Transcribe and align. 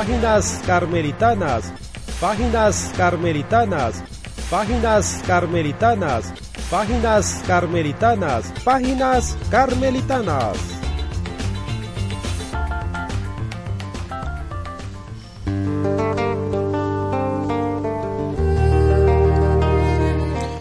Páginas 0.00 0.62
carmelitanas, 0.64 1.74
páginas 2.18 2.90
carmelitanas, 2.96 4.02
páginas 4.50 5.22
carmelitanas, 5.26 6.32
páginas 6.70 7.42
carmelitanas, 7.46 8.50
páginas 8.64 9.36
carmelitanas. 9.50 10.56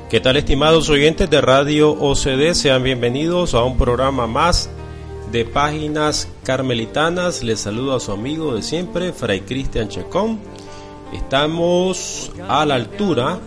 ¿Qué 0.10 0.20
tal 0.20 0.36
estimados 0.36 0.90
oyentes 0.90 1.30
de 1.30 1.40
Radio 1.40 1.92
OCD? 1.92 2.56
Sean 2.56 2.84
bienvenidos 2.84 3.54
a 3.54 3.64
un 3.64 3.78
programa 3.78 4.28
más 4.28 4.70
de 5.32 5.46
Páginas 5.46 6.28
Carmelitanas. 6.44 7.44
Les 7.44 7.60
saludo 7.60 7.96
a 7.96 8.00
su 8.00 8.12
amigo 8.12 8.56
de 8.56 8.62
siempre, 8.62 9.14
Fray 9.14 9.42
Cristian 9.42 9.90
Chacón. 9.90 10.40
Estamos 11.14 12.32
a 12.48 12.66
la 12.66 12.76
altura 12.76 13.40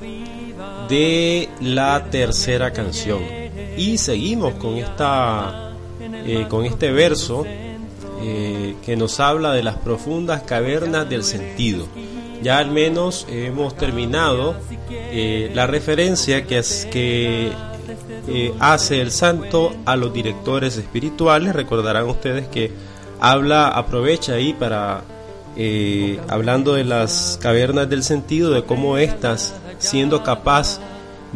de 0.89 1.49
la 1.61 2.11
tercera 2.11 2.73
canción 2.73 3.21
y 3.77 3.99
seguimos 3.99 4.55
con 4.55 4.77
esta 4.77 5.73
eh, 6.25 6.47
con 6.49 6.65
este 6.65 6.93
verso 6.93 7.45
eh, 8.23 8.77
que 8.85 8.97
nos 8.97 9.19
habla 9.21 9.53
de 9.53 9.63
las 9.63 9.77
profundas 9.77 10.43
cavernas 10.43 11.09
del 11.09 11.25
sentido. 11.25 11.89
Ya 12.43 12.59
al 12.59 12.71
menos 12.71 13.27
hemos 13.29 13.77
terminado 13.77 14.57
eh, 14.91 15.51
la 15.55 15.67
referencia 15.67 16.45
que 16.47 16.59
es 16.59 16.87
que 16.91 17.53
eh, 18.29 18.55
hace 18.61 19.01
el 19.01 19.11
santo 19.11 19.75
a 19.85 19.97
los 19.97 20.13
directores 20.13 20.77
espirituales. 20.77 21.55
Recordarán 21.55 22.09
ustedes 22.09 22.47
que 22.47 22.71
habla, 23.21 23.69
aprovecha 23.69 24.35
ahí 24.35 24.53
para, 24.53 25.03
eh, 25.57 26.21
hablando 26.29 26.75
de 26.75 26.85
las 26.85 27.39
cavernas 27.43 27.89
del 27.89 28.05
sentido, 28.05 28.53
de 28.53 28.65
cómo 28.65 28.97
éstas, 28.97 29.55
siendo 29.79 30.23
capaz 30.23 30.79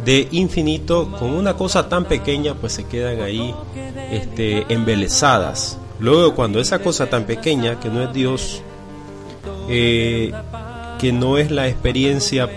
de 0.03 0.29
infinito, 0.31 1.11
con 1.11 1.31
una 1.31 1.55
cosa 1.55 1.89
tan 1.89 2.05
pequeña, 2.05 2.53
pues 2.53 2.73
se 2.73 2.85
quedan 2.85 3.21
ahí 3.21 3.53
este, 4.11 4.65
embelesadas. 4.73 5.77
Luego, 5.99 6.35
cuando 6.35 6.59
esa 6.61 6.79
cosa 6.79 7.09
tan 7.09 7.25
pequeña, 7.25 7.79
que 7.79 7.89
no 7.89 8.03
es 8.03 8.13
Dios, 8.13 8.61
eh, 9.67 10.31
que 10.99 11.11
no 11.11 11.37
es 11.37 11.51
la 11.51 11.67
experiencia 11.67 12.49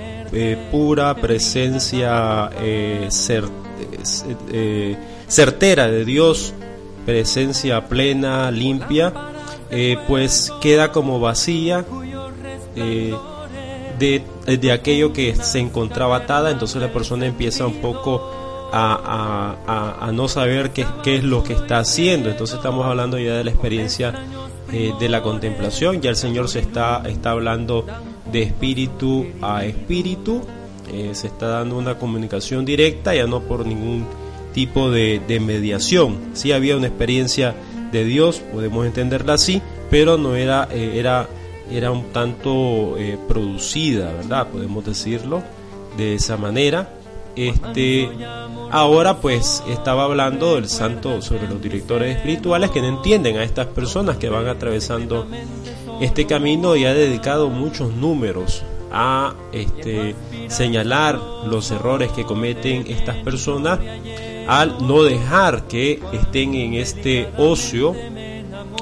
pura 0.70 1.16
presencia 1.16 2.50
eh, 4.52 4.96
certera 5.28 5.88
de 5.88 6.04
Dios, 6.04 6.52
presencia 7.06 7.88
plena, 7.88 8.50
limpia, 8.50 9.12
eh, 9.70 9.96
pues 10.08 10.52
queda 10.60 10.92
como 10.92 11.20
vacía 11.20 11.84
eh, 12.76 13.14
de, 13.98 14.22
de, 14.46 14.72
aquello 14.72 15.12
que 15.12 15.34
se 15.36 15.58
encontraba 15.58 16.16
atada, 16.16 16.50
entonces 16.50 16.80
la 16.80 16.92
persona 16.92 17.26
empieza 17.26 17.66
un 17.66 17.80
poco 17.80 18.68
a, 18.72 19.96
a, 20.00 20.12
no 20.12 20.28
saber 20.28 20.70
qué, 20.70 20.86
qué, 21.02 21.16
es 21.16 21.24
lo 21.24 21.42
que 21.42 21.54
está 21.54 21.80
haciendo, 21.80 22.30
entonces 22.30 22.56
estamos 22.56 22.86
hablando 22.86 23.18
ya 23.18 23.34
de 23.34 23.44
la 23.44 23.50
experiencia 23.50 24.14
de 24.70 25.08
la 25.08 25.20
contemplación, 25.20 26.00
ya 26.00 26.10
el 26.10 26.16
Señor 26.16 26.48
se 26.48 26.60
está, 26.60 27.02
está 27.04 27.32
hablando 27.32 27.84
de 28.30 28.42
espíritu 28.42 29.26
a 29.42 29.64
espíritu, 29.64 30.42
eh, 30.92 31.14
se 31.14 31.28
está 31.28 31.48
dando 31.48 31.76
una 31.76 31.98
comunicación 31.98 32.64
directa, 32.64 33.14
ya 33.14 33.26
no 33.26 33.40
por 33.40 33.66
ningún 33.66 34.06
tipo 34.52 34.90
de, 34.90 35.20
mediación. 35.40 36.18
Sí 36.32 36.52
había 36.52 36.76
una 36.76 36.88
experiencia 36.88 37.54
de 37.92 38.04
Dios, 38.04 38.40
podemos 38.52 38.86
entenderla 38.86 39.34
así, 39.34 39.62
pero 39.90 40.18
no 40.18 40.34
era, 40.34 40.68
eh, 40.70 40.92
era, 40.96 41.28
era 41.70 41.90
un 41.90 42.12
tanto 42.12 42.96
eh, 42.98 43.18
producida, 43.28 44.12
¿verdad? 44.12 44.48
Podemos 44.48 44.84
decirlo 44.84 45.42
de 45.96 46.14
esa 46.14 46.36
manera. 46.36 46.94
Este, 47.36 48.08
ahora 48.70 49.18
pues 49.18 49.62
estaba 49.68 50.04
hablando 50.04 50.56
del 50.56 50.68
santo 50.68 51.22
sobre 51.22 51.48
los 51.48 51.62
directores 51.62 52.16
espirituales 52.16 52.70
que 52.70 52.80
no 52.80 52.88
entienden 52.88 53.38
a 53.38 53.44
estas 53.44 53.68
personas 53.68 54.16
que 54.16 54.28
van 54.28 54.48
atravesando 54.48 55.28
este 56.00 56.26
camino 56.26 56.74
y 56.74 56.86
ha 56.86 56.92
dedicado 56.92 57.48
muchos 57.48 57.94
números 57.94 58.64
a 58.92 59.34
este, 59.52 60.14
señalar 60.48 61.18
los 61.46 61.70
errores 61.70 62.10
que 62.12 62.24
cometen 62.24 62.84
estas 62.88 63.16
personas 63.16 63.78
al 64.48 64.86
no 64.86 65.02
dejar 65.04 65.68
que 65.68 66.00
estén 66.12 66.54
en 66.54 66.74
este 66.74 67.28
ocio 67.36 67.94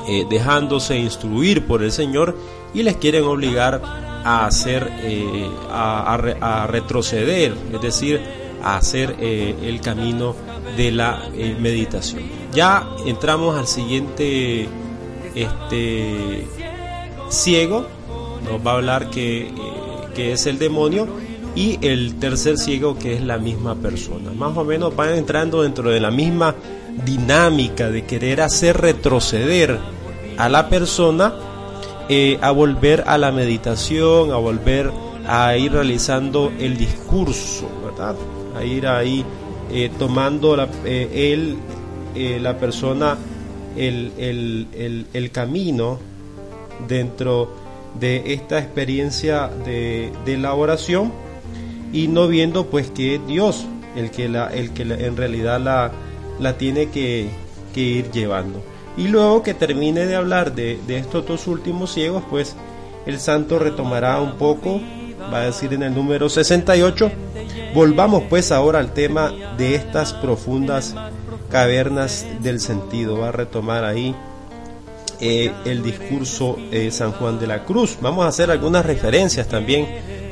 eh, 0.09 0.25
dejándose 0.31 0.99
instruir 0.99 1.67
por 1.67 1.83
el 1.83 1.93
Señor 1.93 2.37
y 2.73 2.83
les 2.83 2.97
quieren 2.97 3.25
obligar 3.25 3.83
a 4.25 4.47
hacer 4.47 4.91
eh, 5.01 5.47
a, 5.71 6.67
retroceder 6.67 7.55
es 7.73 7.81
decir 7.83 8.21
a 8.63 8.77
hacer 8.77 9.17
eh, 9.21 9.55
el 9.63 9.81
camino 9.81 10.35
de 10.77 10.93
la 10.93 11.29
meditación. 11.61 12.23
Ya 12.53 12.89
entramos 13.07 13.57
al 13.57 13.67
siguiente 13.67 14.69
este 15.35 16.47
ciego. 17.29 17.87
Nos 18.45 18.67
va 18.67 18.73
a 18.73 18.75
hablar 18.75 19.11
que 19.11 19.51
que 20.19 20.33
es 20.33 20.47
el 20.47 20.59
demonio, 20.59 21.07
y 21.55 21.79
el 21.81 22.17
tercer 22.17 22.59
ciego 22.59 22.99
que 22.99 23.15
es 23.15 23.23
la 23.23 23.39
misma 23.39 23.77
persona. 23.77 24.33
Más 24.33 24.57
o 24.57 24.65
menos 24.65 24.97
van 24.97 25.15
entrando 25.15 25.63
dentro 25.63 25.91
de 25.91 26.01
la 26.01 26.11
misma 26.11 26.57
dinámica 27.05 27.89
de 27.89 28.05
querer 28.05 28.41
hacer 28.41 28.77
retroceder 28.79 29.79
a 30.37 30.49
la 30.49 30.69
persona 30.69 31.35
eh, 32.09 32.37
a 32.43 32.51
volver 32.51 33.05
a 33.07 33.17
la 33.17 33.31
meditación, 33.31 34.33
a 34.33 34.39
volver 34.39 34.91
a 35.29 35.57
ir 35.57 35.71
realizando 35.71 36.51
el 36.59 36.77
discurso, 36.77 37.69
¿verdad? 37.85 38.17
A 38.57 38.65
ir 38.65 38.89
ahí 38.89 39.25
eh, 39.71 39.89
tomando 40.01 40.57
la, 40.57 40.69
eh, 40.85 41.33
él, 41.33 42.43
la 42.43 42.59
persona 42.59 43.17
el, 43.77 44.11
el, 44.19 44.67
el, 44.75 45.07
el 45.13 45.31
camino 45.31 46.01
dentro 46.89 47.53
de 47.99 48.35
esta 48.35 48.59
experiencia 48.59 49.49
de, 49.65 50.13
la 50.39 50.55
oración 50.55 51.13
y 51.93 52.09
no 52.09 52.29
viendo 52.29 52.67
pues 52.67 52.91
que 52.91 53.21
Dios 53.27 53.67
el 53.97 54.11
que, 54.11 54.29
la, 54.29 54.49
el 54.49 54.71
que 54.73 54.83
en 54.83 55.17
realidad 55.17 55.61
la, 55.61 55.93
la 56.39 56.57
tiene 56.57 56.91
que, 56.91 57.29
ir 57.75 58.11
llevando. 58.11 58.61
Y 58.97 59.07
luego 59.07 59.45
que 59.45 59.55
termine 59.55 60.05
de 60.05 60.17
hablar 60.17 60.53
de, 60.53 60.81
de, 60.89 60.99
estos 60.99 61.25
dos 61.25 61.47
últimos 61.47 61.95
ciegos, 61.95 62.25
pues 62.29 62.57
el 63.07 63.21
santo 63.21 63.61
retomará 63.61 64.21
un 64.21 64.33
poco, 64.33 64.81
va 65.33 65.43
a 65.43 65.45
decir 65.45 65.73
en 65.73 65.85
el 65.85 65.95
número 65.95 66.29
68, 66.29 67.13
volvamos 67.75 68.25
pues 68.29 68.51
ahora 68.51 68.81
al 68.81 68.95
tema 68.95 69.33
de 69.57 69.77
estas 69.77 70.13
profundas 70.13 70.97
cavernas 71.51 72.27
del 72.41 72.59
sentido, 72.59 73.21
va 73.21 73.29
a 73.29 73.33
retomar 73.33 73.85
ahí 73.85 74.17
eh, 75.21 75.53
el 75.65 75.83
discurso 75.83 76.57
de 76.71 76.91
San 76.91 77.13
Juan 77.13 77.39
de 77.39 77.47
la 77.47 77.65
Cruz. 77.65 77.99
Vamos 78.01 78.25
a 78.25 78.29
hacer 78.29 78.51
algunas 78.51 78.87
referencias 78.87 79.49
también 79.49 79.87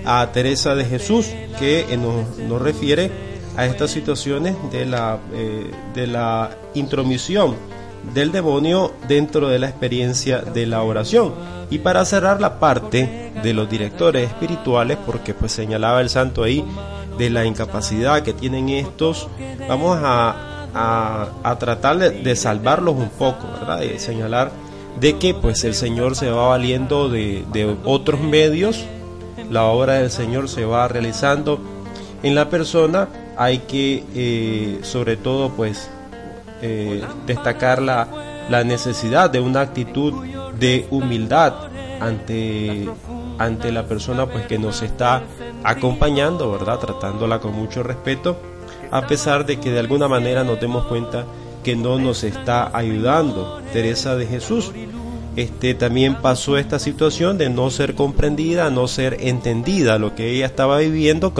a 0.04 0.30
Teresa 0.32 0.76
de 0.76 0.84
Jesús 0.84 1.26
que 1.58 1.80
eh, 1.92 1.96
nos, 1.96 2.62
refiere 2.62 3.10
a 3.56 3.66
estas 3.66 3.90
situaciones 3.90 4.54
de 4.70 4.86
la, 4.86 5.18
eh, 5.32 5.70
de 5.94 6.06
la 6.06 6.50
intromisión 6.74 7.56
del 8.14 8.30
demonio 8.30 8.94
dentro 9.08 9.48
de 9.48 9.58
la 9.58 9.68
experiencia 9.68 10.38
de 10.38 10.66
la 10.66 10.82
oración. 10.82 11.34
Y 11.70 11.78
para 11.78 12.04
cerrar 12.04 12.40
la 12.40 12.60
parte 12.60 13.32
de 13.42 13.54
los 13.54 13.68
directores 13.68 14.28
espirituales, 14.28 14.98
porque 15.04 15.34
pues 15.34 15.50
señalaba 15.50 16.00
el 16.00 16.08
santo 16.08 16.44
ahí 16.44 16.64
de 17.18 17.30
la 17.30 17.44
incapacidad 17.44 18.22
que 18.22 18.32
tienen 18.32 18.68
estos, 18.68 19.28
vamos 19.68 19.98
a, 20.00 21.32
a, 21.42 21.58
tratar 21.58 21.98
de, 21.98 22.10
de, 22.10 22.36
salvarlos 22.36 22.94
un 22.94 23.08
poco, 23.08 23.48
¿verdad? 23.58 23.80
De 23.80 23.98
señalar 23.98 24.52
de 25.00 25.18
que 25.18 25.34
pues 25.34 25.64
el 25.64 25.74
Señor 25.74 26.16
se 26.16 26.30
va 26.30 26.48
valiendo 26.48 27.08
de, 27.08 27.76
otros 27.84 28.20
medios, 28.20 28.84
la 29.50 29.64
obra 29.64 29.94
del 29.94 30.10
Señor 30.10 30.48
se 30.48 30.64
va 30.64 30.88
realizando 30.88 31.60
en 32.22 32.34
la 32.34 32.48
persona 32.48 33.08
hay 33.36 33.58
que 33.58 34.02
eh, 34.14 34.80
sobre 34.82 35.16
todo 35.16 35.50
pues 35.50 35.90
eh, 36.62 37.04
destacar 37.26 37.82
la, 37.82 38.08
la 38.48 38.64
necesidad 38.64 39.30
de 39.30 39.40
una 39.40 39.60
actitud 39.60 40.24
de 40.58 40.86
humildad 40.90 41.54
ante, 42.00 42.88
ante 43.38 43.72
la 43.72 43.84
persona 43.84 44.26
pues 44.26 44.46
que 44.46 44.58
nos 44.58 44.82
está 44.82 45.22
acompañando, 45.64 46.50
¿verdad? 46.52 46.78
Tratándola 46.78 47.40
con 47.40 47.54
mucho 47.54 47.82
respeto, 47.82 48.38
a 48.90 49.06
pesar 49.06 49.46
de 49.46 49.58
que 49.58 49.70
de 49.70 49.80
alguna 49.80 50.08
manera 50.08 50.44
nos 50.44 50.60
demos 50.60 50.86
cuenta 50.86 51.24
que 51.66 51.74
no 51.74 51.98
nos 51.98 52.22
está 52.22 52.70
ayudando. 52.72 53.60
Teresa 53.72 54.14
de 54.14 54.24
Jesús 54.28 54.70
este, 55.34 55.74
también 55.74 56.14
pasó 56.22 56.58
esta 56.58 56.78
situación 56.78 57.38
de 57.38 57.50
no 57.50 57.72
ser 57.72 57.96
comprendida, 57.96 58.70
no 58.70 58.86
ser 58.86 59.16
entendida 59.18 59.98
lo 59.98 60.14
que 60.14 60.30
ella 60.30 60.46
estaba 60.46 60.78
viviendo. 60.78 61.32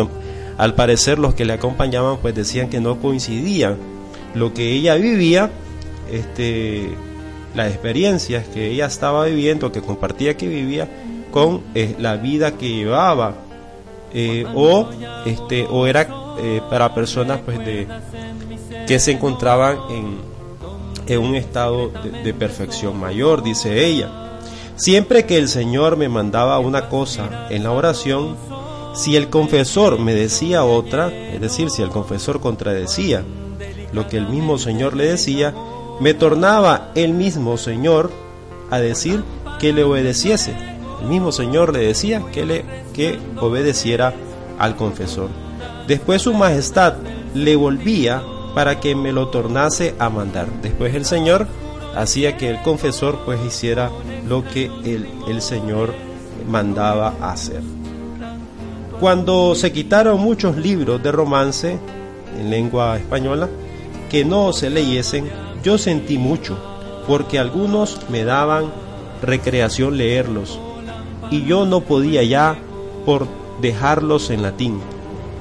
al 0.59 0.75
parecer 0.75 1.21
los 1.21 1.35
que 1.35 1.45
le 1.45 1.53
acompañaban 1.53 2.17
pues 2.21 2.35
decían 2.35 2.69
que 2.69 2.81
no 2.81 2.99
coincidían 2.99 3.77
lo 4.35 4.53
que 4.53 4.73
ella 4.73 4.97
vivía, 4.97 5.53
este, 6.11 6.91
las 7.55 7.69
experiencias 7.69 8.49
que 8.49 8.73
ella 8.73 8.87
estaba 8.87 9.27
viviendo, 9.27 9.71
que 9.71 9.81
compartía 9.81 10.37
que 10.37 10.49
vivía, 10.49 10.89
con 11.31 11.63
eh, 11.77 11.95
la 12.01 12.17
vida 12.17 12.59
que 12.59 12.69
llevaba, 12.69 13.37
eh, 14.13 14.45
o, 14.57 14.91
este, 15.25 15.67
o 15.71 15.87
era 15.87 16.09
eh, 16.41 16.61
para 16.69 16.93
personas 16.93 17.41
pues 17.45 17.61
de 17.61 17.87
que 18.87 18.99
se 18.99 19.13
encontraban 19.13 19.79
en, 19.91 20.19
en 21.07 21.21
un 21.21 21.35
estado 21.35 21.91
de, 22.25 22.35
perfección 22.35 22.99
mayor, 22.99 23.43
dice 23.43 23.85
ella. 23.85 24.39
Siempre 24.77 25.25
que 25.25 25.39
el 25.39 25.49
Señor 25.49 25.97
me 25.97 26.09
mandaba 26.09 26.59
una 26.59 26.89
cosa 26.89 27.49
en 27.51 27.65
la 27.65 27.73
oración, 27.73 28.37
si 28.95 29.17
el 29.17 29.29
confesor 29.29 29.99
me 29.99 30.15
decía 30.15 30.65
otra, 30.65 31.09
es 31.09 31.41
decir, 31.41 31.71
si 31.71 31.83
el 31.83 31.91
confesor 31.91 32.41
contradecía 32.41 33.25
lo 33.93 34.09
que 34.09 34.17
el 34.17 34.29
mismo 34.29 34.59
Señor 34.59 34.97
le 34.97 35.07
decía, 35.07 35.55
me 36.01 36.15
tornaba 36.15 36.91
el 36.95 37.15
mismo 37.15 37.57
Señor 37.57 38.11
a 38.71 38.79
decir 38.79 39.23
que 39.59 39.73
le 39.73 39.85
obedeciese. 39.85 40.55
El 41.01 41.09
mismo 41.09 41.33
Señor 41.33 41.73
le 41.73 41.81
decía 41.81 42.23
que 42.33 42.45
le 42.45 42.65
que 42.93 43.19
obedeciera 43.41 44.15
al 44.59 44.77
confesor. 44.77 45.29
Después 45.87 46.23
su 46.23 46.35
majestad 46.35 46.95
le 47.35 47.57
volvía 47.57 48.23
para 48.57 48.81
que 48.81 48.95
me 48.95 49.13
lo 49.13 49.29
tornase 49.29 49.95
a 49.99 50.09
mandar. 50.09 50.49
Después 50.63 50.95
el 50.95 51.05
Señor 51.05 51.47
hacía 51.95 52.39
que 52.39 52.49
el 52.49 52.63
confesor 52.63 53.19
pues 53.27 53.39
hiciera 53.45 53.91
lo 54.27 54.45
que 54.45 54.71
el, 54.83 55.07
el 55.29 55.43
Señor 55.43 55.93
mandaba 56.49 57.13
hacer. 57.21 57.61
Cuando 58.99 59.55
se 59.55 59.73
quitaron 59.73 60.19
muchos 60.21 60.57
libros 60.57 61.03
de 61.03 61.13
romance 61.13 61.79
en 62.41 62.49
lengua 62.49 62.97
española 62.97 63.51
que 64.09 64.25
no 64.25 64.55
se 64.55 64.71
leyesen, 64.71 65.29
yo 65.63 65.77
sentí 65.77 66.17
mucho, 66.17 66.57
porque 67.07 67.39
algunos 67.39 68.09
me 68.09 68.25
daban 68.25 68.73
recreación 69.21 69.99
leerlos, 69.99 70.59
y 71.31 71.45
yo 71.45 71.67
no 71.67 71.83
podía 71.83 72.23
ya 72.23 72.57
por 73.05 73.29
dejarlos 73.61 74.31
en 74.31 74.41
latín. 74.41 74.81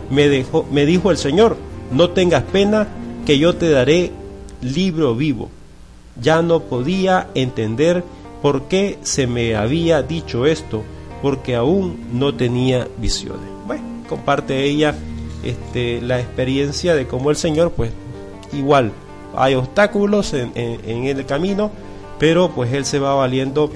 Me, 0.09 0.27
dejó, 0.27 0.65
me 0.69 0.85
dijo 0.85 1.11
el 1.11 1.17
Señor, 1.17 1.55
no 1.93 2.09
tengas 2.09 2.43
pena, 2.43 2.89
que 3.25 3.39
yo 3.39 3.55
te 3.55 3.69
daré 3.69 4.11
libro 4.61 5.15
vivo. 5.15 5.49
Ya 6.21 6.41
no 6.41 6.61
podía 6.61 7.27
entender 7.35 8.03
por 8.41 8.63
qué 8.63 8.99
se 9.01 9.27
me 9.27 9.55
había 9.55 10.01
dicho 10.01 10.45
esto, 10.45 10.83
porque 11.21 11.55
aún 11.55 12.07
no 12.13 12.35
tenía 12.35 12.87
visiones. 12.97 13.49
Bueno, 13.65 13.83
comparte 14.07 14.63
ella 14.63 14.95
este, 15.43 16.01
la 16.01 16.19
experiencia 16.19 16.95
de 16.95 17.07
cómo 17.07 17.29
el 17.29 17.35
Señor, 17.35 17.71
pues 17.71 17.91
igual, 18.53 18.91
hay 19.35 19.55
obstáculos 19.55 20.33
en, 20.33 20.51
el 20.85 21.25
camino, 21.25 21.71
pero 22.19 22.49
pues 22.51 22.71
él 22.73 22.85
se 22.85 22.99
va 22.99 23.13
valiendo 23.15 23.71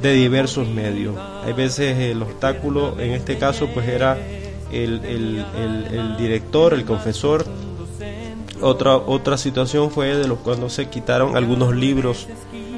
de 0.00 0.12
diversos 0.12 0.68
medios. 0.68 1.16
Hay 1.44 1.52
veces 1.52 1.98
el 1.98 2.22
obstáculo, 2.22 2.98
en 3.00 3.12
este 3.12 3.38
caso 3.38 3.68
pues 3.74 3.88
era 3.88 4.18
el, 4.72 5.04
el, 5.04 6.16
director, 6.16 6.74
el 6.74 6.84
confesor. 6.84 7.44
Otra, 8.62 8.96
otra 8.96 9.36
situación 9.36 9.90
fue 9.90 10.14
de 10.14 10.28
los 10.28 10.38
cuando 10.38 10.68
se 10.68 10.88
quitaron 10.88 11.36
algunos 11.36 11.74
libros 11.74 12.26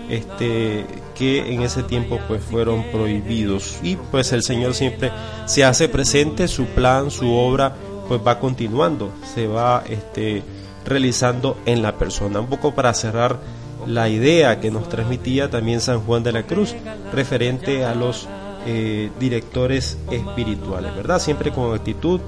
este, 0.09 0.87
que 1.15 1.53
en 1.53 1.63
ese 1.63 1.83
tiempo 1.83 2.21
pues 2.29 2.43
fueron 2.43 2.85
prohibidos 2.93 3.79
y 3.83 3.97
pues 3.97 4.33
el 4.33 4.43
Señor 4.43 4.75
siempre 4.75 5.11
se 5.47 5.65
hace 5.65 5.89
presente, 5.89 6.49
su 6.49 6.67
plan, 6.67 7.11
su 7.11 7.33
obra 7.33 7.75
pues 8.09 8.21
va 8.25 8.39
continuando, 8.39 9.11
se 9.35 9.47
va 9.47 9.85
este, 9.89 10.43
realizando 10.85 11.57
en 11.67 11.83
la 11.83 11.97
persona. 11.97 12.41
Un 12.41 12.49
poco 12.49 12.75
para 12.75 12.93
cerrar 12.95 13.39
la 13.87 14.09
idea 14.09 14.61
que 14.61 14.71
nos 14.71 14.89
transmitía 14.89 15.51
también 15.51 15.81
San 15.81 16.01
Juan 16.01 16.23
de 16.23 16.33
la 16.33 16.43
Cruz 16.45 16.75
referente 17.13 17.85
a 17.85 17.95
los 17.95 18.29
eh, 18.67 19.11
directores 19.19 19.99
espirituales, 20.11 20.95
¿verdad? 20.95 21.19
Siempre 21.19 21.51
con 21.51 21.75
actitud 21.75 22.21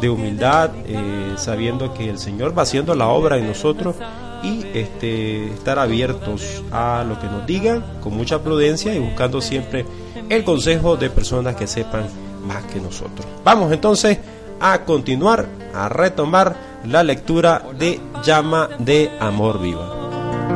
de 0.00 0.08
humildad, 0.08 0.70
eh, 0.86 1.34
sabiendo 1.36 1.92
que 1.94 2.08
el 2.08 2.18
Señor 2.18 2.56
va 2.56 2.62
haciendo 2.62 2.94
la 2.94 3.08
obra 3.08 3.38
en 3.38 3.46
nosotros 3.46 3.96
y 4.42 4.64
este, 4.72 5.52
estar 5.52 5.78
abiertos 5.78 6.62
a 6.70 7.04
lo 7.06 7.18
que 7.18 7.26
nos 7.26 7.46
digan 7.46 7.84
con 8.02 8.16
mucha 8.16 8.42
prudencia 8.42 8.94
y 8.94 8.98
buscando 8.98 9.40
siempre 9.40 9.84
el 10.28 10.44
consejo 10.44 10.96
de 10.96 11.10
personas 11.10 11.56
que 11.56 11.66
sepan 11.66 12.04
más 12.46 12.64
que 12.64 12.80
nosotros. 12.80 13.26
Vamos 13.44 13.72
entonces 13.72 14.18
a 14.60 14.84
continuar, 14.84 15.46
a 15.74 15.88
retomar 15.88 16.56
la 16.86 17.02
lectura 17.02 17.62
de 17.78 18.00
Llama 18.24 18.68
de 18.78 19.10
Amor 19.20 19.60
Viva. 19.60 19.96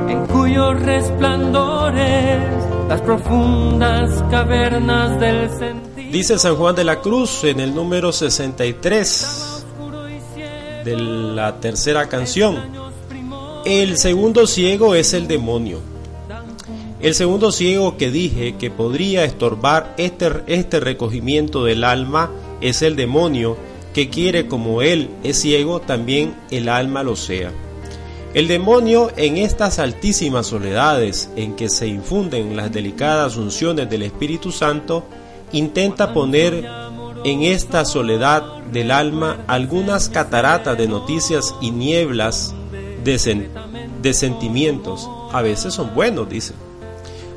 En 0.09 0.27
cuyos 0.27 0.81
resplandores 0.81 2.74
las 2.89 3.01
profundas 3.01 4.23
cavernas 4.31 5.19
del 5.19 5.51
sentido. 5.51 6.13
Dice 6.13 6.39
San 6.39 6.57
Juan 6.57 6.75
de 6.75 6.85
la 6.85 7.01
Cruz 7.01 7.45
en 7.45 7.61
el 7.61 7.75
número 7.75 8.13
63 8.13 9.65
de 10.85 10.97
la 10.97 11.61
tercera 11.61 12.09
canción. 12.09 12.57
El 13.65 13.97
segundo 13.97 14.47
ciego 14.47 14.95
es 14.95 15.15
el 15.15 15.27
demonio. 15.27 15.81
El 17.01 17.15
segundo 17.15 17.53
ciego 17.53 17.97
que 17.97 18.11
dije 18.11 18.57
que 18.57 18.71
podría 18.71 19.25
estorbar 19.25 19.95
este, 19.97 20.31
este 20.47 20.81
recogimiento 20.81 21.65
del 21.65 21.85
alma 21.85 22.31
es 22.61 22.83
el 22.83 22.97
demonio 22.97 23.57
que 23.95 24.11
quiere 24.11 24.47
como 24.47 24.83
él 24.83 25.11
es 25.23 25.41
ciego, 25.41 25.81
también 25.81 26.35
el 26.51 26.69
alma 26.69 27.03
lo 27.03 27.17
sea. 27.17 27.53
El 28.35 28.49
demonio 28.49 29.13
en 29.17 29.37
estas 29.37 29.79
altísimas 29.79 30.49
soledades 30.49 31.31
en 31.37 31.55
que 31.55 31.69
se 31.69 31.87
infunden 31.87 32.57
las 32.57 32.73
delicadas 32.73 33.37
unciones 33.37 33.89
del 33.89 34.03
Espíritu 34.03 34.51
Santo, 34.51 35.05
intenta 35.53 36.13
poner 36.13 36.69
en 37.25 37.43
esta 37.43 37.85
soledad 37.85 38.43
del 38.73 38.91
alma 38.91 39.45
algunas 39.47 40.09
cataratas 40.09 40.77
de 40.77 40.89
noticias 40.89 41.55
y 41.61 41.71
nieblas 41.71 42.53
de, 43.05 43.49
de 44.03 44.15
sentimientos. 44.15 45.09
A 45.33 45.41
veces 45.41 45.73
son 45.73 45.95
buenos, 45.95 46.29
dice. 46.29 46.55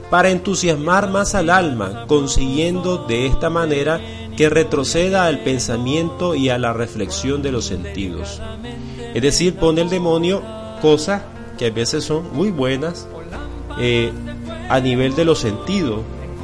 Para 0.09 0.31
entusiasmar 0.31 1.11
más 1.11 1.35
al 1.35 1.51
alma, 1.51 2.05
consiguiendo 2.07 3.05
de 3.05 3.27
esta 3.27 3.51
manera 3.51 4.01
que 4.35 4.49
retroceda 4.49 5.27
al 5.27 5.41
pensamiento 5.41 6.33
y 6.33 6.49
a 6.49 6.57
la 6.57 6.73
reflexión 6.73 7.43
de 7.43 7.51
los 7.51 7.65
sentidos. 7.65 8.41
Es 9.13 9.21
decir, 9.21 9.57
pone 9.57 9.81
el 9.81 9.89
demonio 9.89 10.41
cosas 10.81 11.21
que 11.57 11.67
a 11.67 11.71
veces 11.71 12.03
son 12.03 12.33
muy 12.33 12.51
buenas 12.51 13.07
eh, 13.79 14.11
a 14.69 14.79
nivel 14.79 15.15
de 15.15 15.25
los 15.25 15.39
sentidos, 15.39 16.01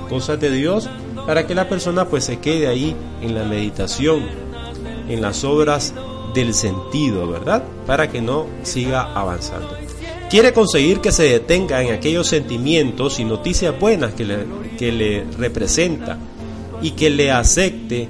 cosas 0.09 0.39
de 0.39 0.51
Dios, 0.51 0.89
para 1.25 1.47
que 1.47 1.55
la 1.55 1.69
persona 1.69 2.05
pues 2.05 2.25
se 2.25 2.39
quede 2.39 2.67
ahí 2.67 2.95
en 3.21 3.35
la 3.35 3.43
meditación, 3.43 4.23
en 5.07 5.21
las 5.21 5.43
obras 5.43 5.93
del 6.33 6.53
sentido, 6.53 7.27
¿verdad? 7.27 7.63
Para 7.85 8.09
que 8.09 8.21
no 8.21 8.47
siga 8.63 9.13
avanzando. 9.13 9.77
Quiere 10.29 10.51
conseguir 10.51 10.99
que 10.99 11.11
se 11.11 11.23
detenga 11.23 11.83
en 11.83 11.93
aquellos 11.93 12.27
sentimientos 12.27 13.19
y 13.19 13.25
noticias 13.25 13.79
buenas 13.79 14.13
que 14.13 14.25
le, 14.25 14.45
que 14.77 14.91
le 14.91 15.25
representa 15.37 16.17
y 16.81 16.91
que 16.91 17.09
le 17.09 17.31
acepte 17.31 18.09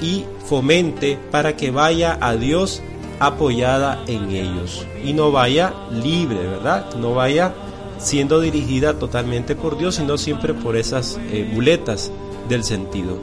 y 0.00 0.24
fomente 0.44 1.18
para 1.30 1.56
que 1.56 1.70
vaya 1.70 2.18
a 2.20 2.34
Dios 2.34 2.82
apoyada 3.22 4.02
en 4.08 4.30
ellos 4.30 4.84
y 5.04 5.12
no 5.12 5.30
vaya 5.30 5.72
libre, 5.92 6.44
¿verdad? 6.44 6.92
No 6.96 7.14
vaya 7.14 7.54
siendo 7.98 8.40
dirigida 8.40 8.98
totalmente 8.98 9.54
por 9.54 9.78
Dios, 9.78 9.94
sino 9.94 10.18
siempre 10.18 10.54
por 10.54 10.76
esas 10.76 11.20
eh, 11.30 11.48
muletas 11.52 12.10
del 12.48 12.64
sentido. 12.64 13.18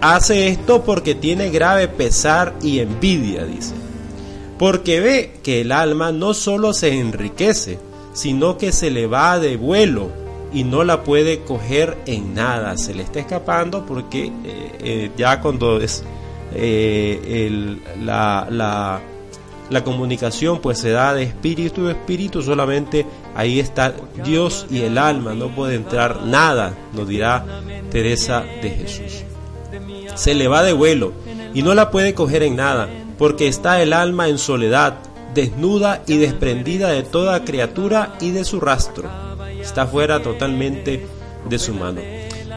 Hace 0.00 0.48
esto 0.48 0.82
porque 0.82 1.14
tiene 1.14 1.50
grave 1.50 1.86
pesar 1.86 2.56
y 2.60 2.80
envidia, 2.80 3.44
dice. 3.44 3.74
Porque 4.58 4.98
ve 4.98 5.34
que 5.44 5.60
el 5.60 5.70
alma 5.70 6.10
no 6.10 6.34
solo 6.34 6.72
se 6.72 6.98
enriquece, 6.98 7.78
sino 8.14 8.58
que 8.58 8.72
se 8.72 8.90
le 8.90 9.06
va 9.06 9.38
de 9.38 9.56
vuelo 9.56 10.10
y 10.52 10.64
no 10.64 10.82
la 10.82 11.04
puede 11.04 11.42
coger 11.44 11.98
en 12.06 12.34
nada, 12.34 12.76
se 12.76 12.94
le 12.94 13.04
está 13.04 13.20
escapando 13.20 13.86
porque 13.86 14.26
eh, 14.26 14.32
eh, 14.80 15.10
ya 15.16 15.40
cuando 15.40 15.80
es 15.80 16.04
eh, 16.54 17.78
la, 18.02 19.00
la 19.70 19.84
comunicación 19.84 20.60
pues 20.60 20.78
se 20.78 20.90
da 20.90 21.14
de 21.14 21.22
espíritu 21.24 21.88
a 21.88 21.92
espíritu, 21.92 22.42
solamente 22.42 23.06
ahí 23.34 23.60
está 23.60 23.94
Dios 24.24 24.66
y 24.70 24.82
el 24.82 24.98
alma, 24.98 25.34
no 25.34 25.48
puede 25.48 25.76
entrar 25.76 26.22
nada, 26.24 26.74
nos 26.92 27.08
dirá 27.08 27.44
Teresa 27.90 28.44
de 28.62 28.70
Jesús. 28.70 29.24
Se 30.14 30.34
le 30.34 30.48
va 30.48 30.62
de 30.62 30.72
vuelo 30.72 31.12
y 31.54 31.62
no 31.62 31.74
la 31.74 31.90
puede 31.90 32.14
coger 32.14 32.42
en 32.42 32.56
nada, 32.56 32.88
porque 33.18 33.48
está 33.48 33.80
el 33.82 33.92
alma 33.92 34.28
en 34.28 34.38
soledad, 34.38 34.98
desnuda 35.34 36.02
y 36.06 36.18
desprendida 36.18 36.90
de 36.90 37.02
toda 37.02 37.44
criatura 37.44 38.14
y 38.20 38.30
de 38.30 38.44
su 38.44 38.60
rastro. 38.60 39.10
Está 39.60 39.86
fuera 39.86 40.22
totalmente 40.22 41.06
de 41.48 41.58
su 41.58 41.74
mano. 41.74 42.00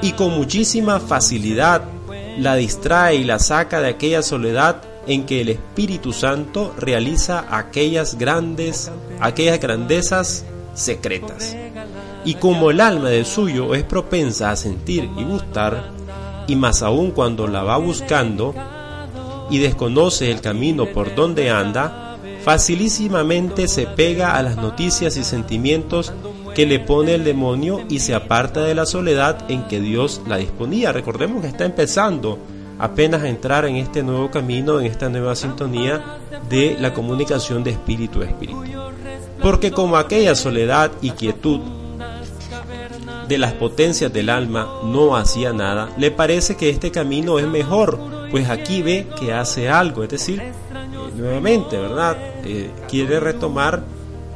Y 0.01 0.11
con 0.11 0.31
muchísima 0.31 0.99
facilidad 0.99 1.83
la 2.37 2.55
distrae 2.55 3.15
y 3.15 3.23
la 3.23 3.39
saca 3.39 3.81
de 3.81 3.89
aquella 3.89 4.21
soledad 4.21 4.81
en 5.07 5.25
que 5.25 5.41
el 5.41 5.49
Espíritu 5.49 6.13
Santo 6.13 6.73
realiza 6.77 7.45
aquellas 7.49 8.17
grandes, 8.17 8.91
aquellas 9.19 9.59
grandezas 9.59 10.45
secretas. 10.73 11.55
Y 12.25 12.35
como 12.35 12.71
el 12.71 12.81
alma 12.81 13.09
del 13.09 13.25
suyo 13.25 13.73
es 13.73 13.83
propensa 13.83 14.51
a 14.51 14.55
sentir 14.55 15.09
y 15.17 15.23
gustar, 15.23 15.91
y 16.45 16.55
más 16.55 16.81
aún 16.83 17.11
cuando 17.11 17.47
la 17.47 17.63
va 17.63 17.77
buscando 17.77 18.53
y 19.49 19.59
desconoce 19.59 20.29
el 20.29 20.41
camino 20.41 20.87
por 20.87 21.15
donde 21.15 21.49
anda, 21.49 22.17
facilísimamente 22.43 23.67
se 23.67 23.87
pega 23.87 24.37
a 24.37 24.43
las 24.43 24.57
noticias 24.57 25.17
y 25.17 25.23
sentimientos 25.23 26.13
que 26.57 26.65
le 26.65 26.79
pone 26.79 27.13
el 27.13 27.23
demonio 27.23 27.81
y 27.87 27.99
se 27.99 28.15
aparta 28.15 28.63
de 28.63 28.73
la 28.73 28.87
soledad 28.87 29.45
en 29.47 29.67
que 29.67 29.79
Dios 29.79 30.23
la 30.25 30.37
disponía. 30.37 30.91
Recordemos 30.91 31.43
que 31.43 31.49
está 31.49 31.65
empezando 31.65 32.39
apenas 32.79 33.21
a 33.21 33.29
entrar 33.29 33.65
en 33.65 33.75
este 33.75 34.01
nuevo 34.01 34.31
camino, 34.31 34.79
en 34.79 34.87
esta 34.87 35.07
nueva 35.07 35.35
sintonía 35.35 36.17
de 36.49 36.75
la 36.79 36.95
comunicación 36.95 37.63
de 37.63 37.69
espíritu 37.69 38.23
a 38.23 38.25
espíritu. 38.25 38.63
Porque 39.39 39.69
como 39.69 39.97
aquella 39.97 40.33
soledad 40.33 40.91
y 40.99 41.11
quietud 41.11 41.59
de 43.27 43.37
las 43.37 43.53
potencias 43.53 44.11
del 44.11 44.31
alma 44.31 44.67
no 44.83 45.15
hacía 45.15 45.53
nada, 45.53 45.91
le 45.95 46.09
parece 46.09 46.57
que 46.57 46.71
este 46.71 46.89
camino 46.89 47.37
es 47.37 47.45
mejor, 47.45 47.99
pues 48.31 48.49
aquí 48.49 48.81
ve 48.81 49.05
que 49.19 49.31
hace 49.31 49.69
algo, 49.69 50.01
es 50.01 50.09
decir, 50.09 50.41
eh, 50.41 50.51
nuevamente, 51.15 51.77
¿verdad? 51.77 52.17
Eh, 52.43 52.71
quiere 52.89 53.19
retomar 53.19 53.83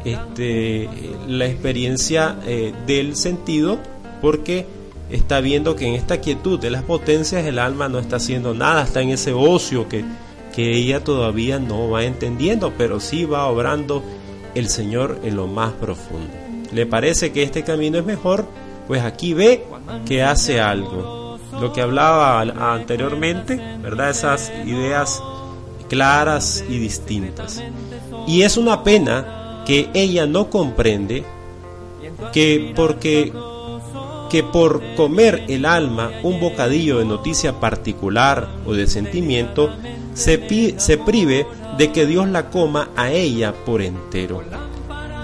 este, 0.06 0.90
la 1.28 1.46
experiencia 1.46 2.38
eh, 2.46 2.74
del 2.86 3.16
sentido 3.16 3.80
porque 4.22 4.66
está 5.10 5.42
viendo 5.42 5.76
que 5.76 5.88
en 5.88 5.96
esta 5.96 6.22
quietud 6.22 6.60
de 6.60 6.70
las 6.70 6.84
potencias 6.84 7.46
el 7.46 7.60
alma 7.60 7.90
no 7.90 8.00
está 8.00 8.16
haciendo 8.18 8.54
nada, 8.54 8.84
está 8.84 9.02
en 9.02 9.10
ese 9.10 9.34
ocio 9.34 9.90
que, 9.90 10.06
que 10.56 10.72
ella 10.72 11.04
todavía 11.04 11.60
no 11.60 11.90
va 11.90 12.04
entendiendo, 12.04 12.74
pero 12.78 13.00
sí 13.00 13.26
va 13.26 13.48
obrando 13.48 14.04
el 14.56 14.70
Señor 14.70 15.20
en 15.24 15.36
lo 15.36 15.48
más 15.48 15.74
profundo. 15.74 16.34
Le 16.72 16.86
parece 16.86 17.32
que 17.32 17.44
este 17.44 17.64
camino 17.64 17.98
es 17.98 18.06
mejor, 18.06 18.46
pues 18.88 19.02
aquí 19.02 19.34
ve 19.34 19.66
que 20.06 20.24
hace 20.24 20.60
algo. 20.62 21.38
Lo 21.60 21.74
que 21.74 21.82
hablaba 21.82 22.40
anteriormente, 22.74 23.60
¿verdad? 23.82 24.10
Esas 24.10 24.52
ideas 24.66 25.22
claras 25.90 26.64
y 26.70 26.80
distintas. 26.80 27.62
Y 28.26 28.44
es 28.44 28.56
una 28.56 28.84
pena 28.84 29.41
que 29.66 29.90
ella 29.94 30.26
no 30.26 30.50
comprende 30.50 31.24
que 32.34 32.74
porque 32.76 33.32
que 34.32 34.44
por 34.44 34.82
comer 34.96 35.44
el 35.50 35.66
alma 35.66 36.10
un 36.24 36.40
bocadillo 36.40 37.00
de 37.00 37.06
noticia 37.06 37.60
particular 37.60 38.48
o 38.66 38.74
de 38.74 38.88
sentimiento, 38.88 39.70
se, 40.14 40.78
se 40.80 40.98
prive 40.98 41.46
de 41.78 41.92
que 41.92 42.06
Dios 42.06 42.30
la 42.30 42.50
coma 42.50 42.92
a 42.96 43.12
ella 43.12 43.54
por 43.66 43.82
entero. 43.82 44.42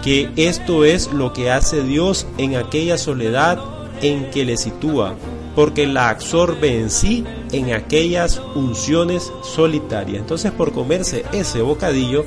Que 0.04 0.30
esto 0.36 0.84
es 0.84 1.14
lo 1.14 1.32
que 1.32 1.50
hace 1.52 1.84
Dios 1.84 2.28
en 2.38 2.58
aquella 2.58 2.98
soledad 2.98 3.60
en 4.02 4.30
que 4.30 4.44
le 4.44 4.58
sitúa, 4.58 5.16
porque 5.56 5.88
la 5.88 6.10
absorbe 6.10 6.78
en 6.78 6.90
sí 6.90 7.24
en 7.54 7.74
aquellas 7.74 8.42
unciones 8.56 9.32
solitarias. 9.42 10.20
Entonces 10.20 10.52
por 10.52 10.74
comerse 10.74 11.24
ese 11.32 11.62
bocadillo 11.62 12.26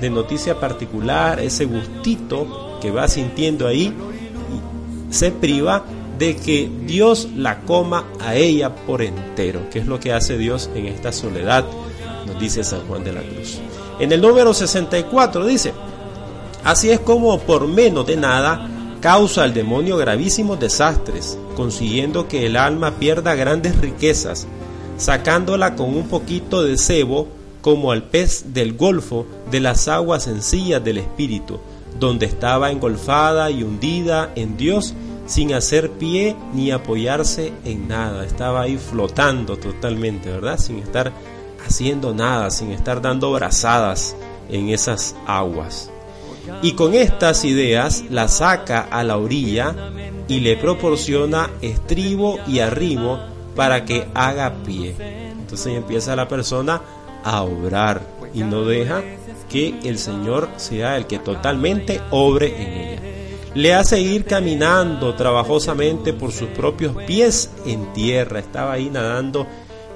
de 0.00 0.10
noticia 0.10 0.60
particular, 0.60 1.40
ese 1.40 1.64
gustito 1.64 2.78
que 2.80 2.90
va 2.90 3.08
sintiendo 3.08 3.66
ahí, 3.66 3.92
se 5.10 5.30
priva 5.30 5.84
de 6.18 6.36
que 6.36 6.70
Dios 6.86 7.28
la 7.36 7.60
coma 7.60 8.04
a 8.20 8.34
ella 8.34 8.74
por 8.74 9.02
entero, 9.02 9.68
que 9.70 9.80
es 9.80 9.86
lo 9.86 10.00
que 10.00 10.12
hace 10.12 10.38
Dios 10.38 10.70
en 10.74 10.86
esta 10.86 11.12
soledad, 11.12 11.64
nos 12.26 12.38
dice 12.40 12.64
San 12.64 12.86
Juan 12.86 13.04
de 13.04 13.12
la 13.12 13.22
Cruz. 13.22 13.58
En 13.98 14.12
el 14.12 14.20
número 14.20 14.52
64 14.52 15.44
dice, 15.46 15.72
así 16.64 16.90
es 16.90 17.00
como 17.00 17.38
por 17.40 17.66
menos 17.66 18.06
de 18.06 18.16
nada 18.16 18.68
causa 19.00 19.44
el 19.44 19.54
demonio 19.54 19.96
gravísimos 19.96 20.58
desastres, 20.58 21.38
consiguiendo 21.54 22.28
que 22.28 22.46
el 22.46 22.56
alma 22.56 22.92
pierda 22.92 23.34
grandes 23.34 23.78
riquezas, 23.80 24.46
sacándola 24.96 25.76
con 25.76 25.94
un 25.94 26.08
poquito 26.08 26.62
de 26.62 26.76
cebo 26.78 27.28
como 27.66 27.90
al 27.90 28.04
pez 28.04 28.54
del 28.54 28.74
golfo 28.74 29.26
de 29.50 29.58
las 29.58 29.88
aguas 29.88 30.22
sencillas 30.22 30.84
del 30.84 30.98
espíritu, 30.98 31.58
donde 31.98 32.24
estaba 32.24 32.70
engolfada 32.70 33.50
y 33.50 33.64
hundida 33.64 34.30
en 34.36 34.56
Dios 34.56 34.94
sin 35.26 35.52
hacer 35.52 35.90
pie 35.90 36.36
ni 36.54 36.70
apoyarse 36.70 37.52
en 37.64 37.88
nada. 37.88 38.24
Estaba 38.24 38.60
ahí 38.60 38.78
flotando 38.78 39.56
totalmente, 39.56 40.30
¿verdad? 40.30 40.60
Sin 40.60 40.78
estar 40.78 41.10
haciendo 41.66 42.14
nada, 42.14 42.52
sin 42.52 42.70
estar 42.70 43.02
dando 43.02 43.32
brazadas 43.32 44.14
en 44.48 44.68
esas 44.68 45.16
aguas. 45.26 45.90
Y 46.62 46.74
con 46.74 46.94
estas 46.94 47.44
ideas 47.44 48.04
la 48.10 48.28
saca 48.28 48.86
a 48.88 49.02
la 49.02 49.16
orilla 49.16 49.74
y 50.28 50.38
le 50.38 50.56
proporciona 50.56 51.50
estribo 51.62 52.38
y 52.46 52.60
arrimo 52.60 53.18
para 53.56 53.84
que 53.84 54.06
haga 54.14 54.54
pie. 54.64 54.94
Entonces 55.46 55.76
empieza 55.76 56.14
la 56.14 56.28
persona 56.28 56.80
a 57.26 57.42
obrar 57.42 58.00
y 58.32 58.40
no 58.40 58.64
deja 58.64 59.02
que 59.50 59.78
el 59.84 59.98
Señor 59.98 60.48
sea 60.56 60.96
el 60.96 61.06
que 61.06 61.18
totalmente 61.18 62.00
obre 62.10 62.54
en 62.56 62.72
ella 62.72 63.16
le 63.56 63.72
hace 63.72 63.98
ir 63.98 64.26
caminando 64.26 65.14
trabajosamente 65.14 66.12
por 66.12 66.30
sus 66.30 66.48
propios 66.48 66.94
pies 67.06 67.50
en 67.64 67.90
tierra. 67.94 68.38
Estaba 68.38 68.74
ahí 68.74 68.90
nadando 68.90 69.46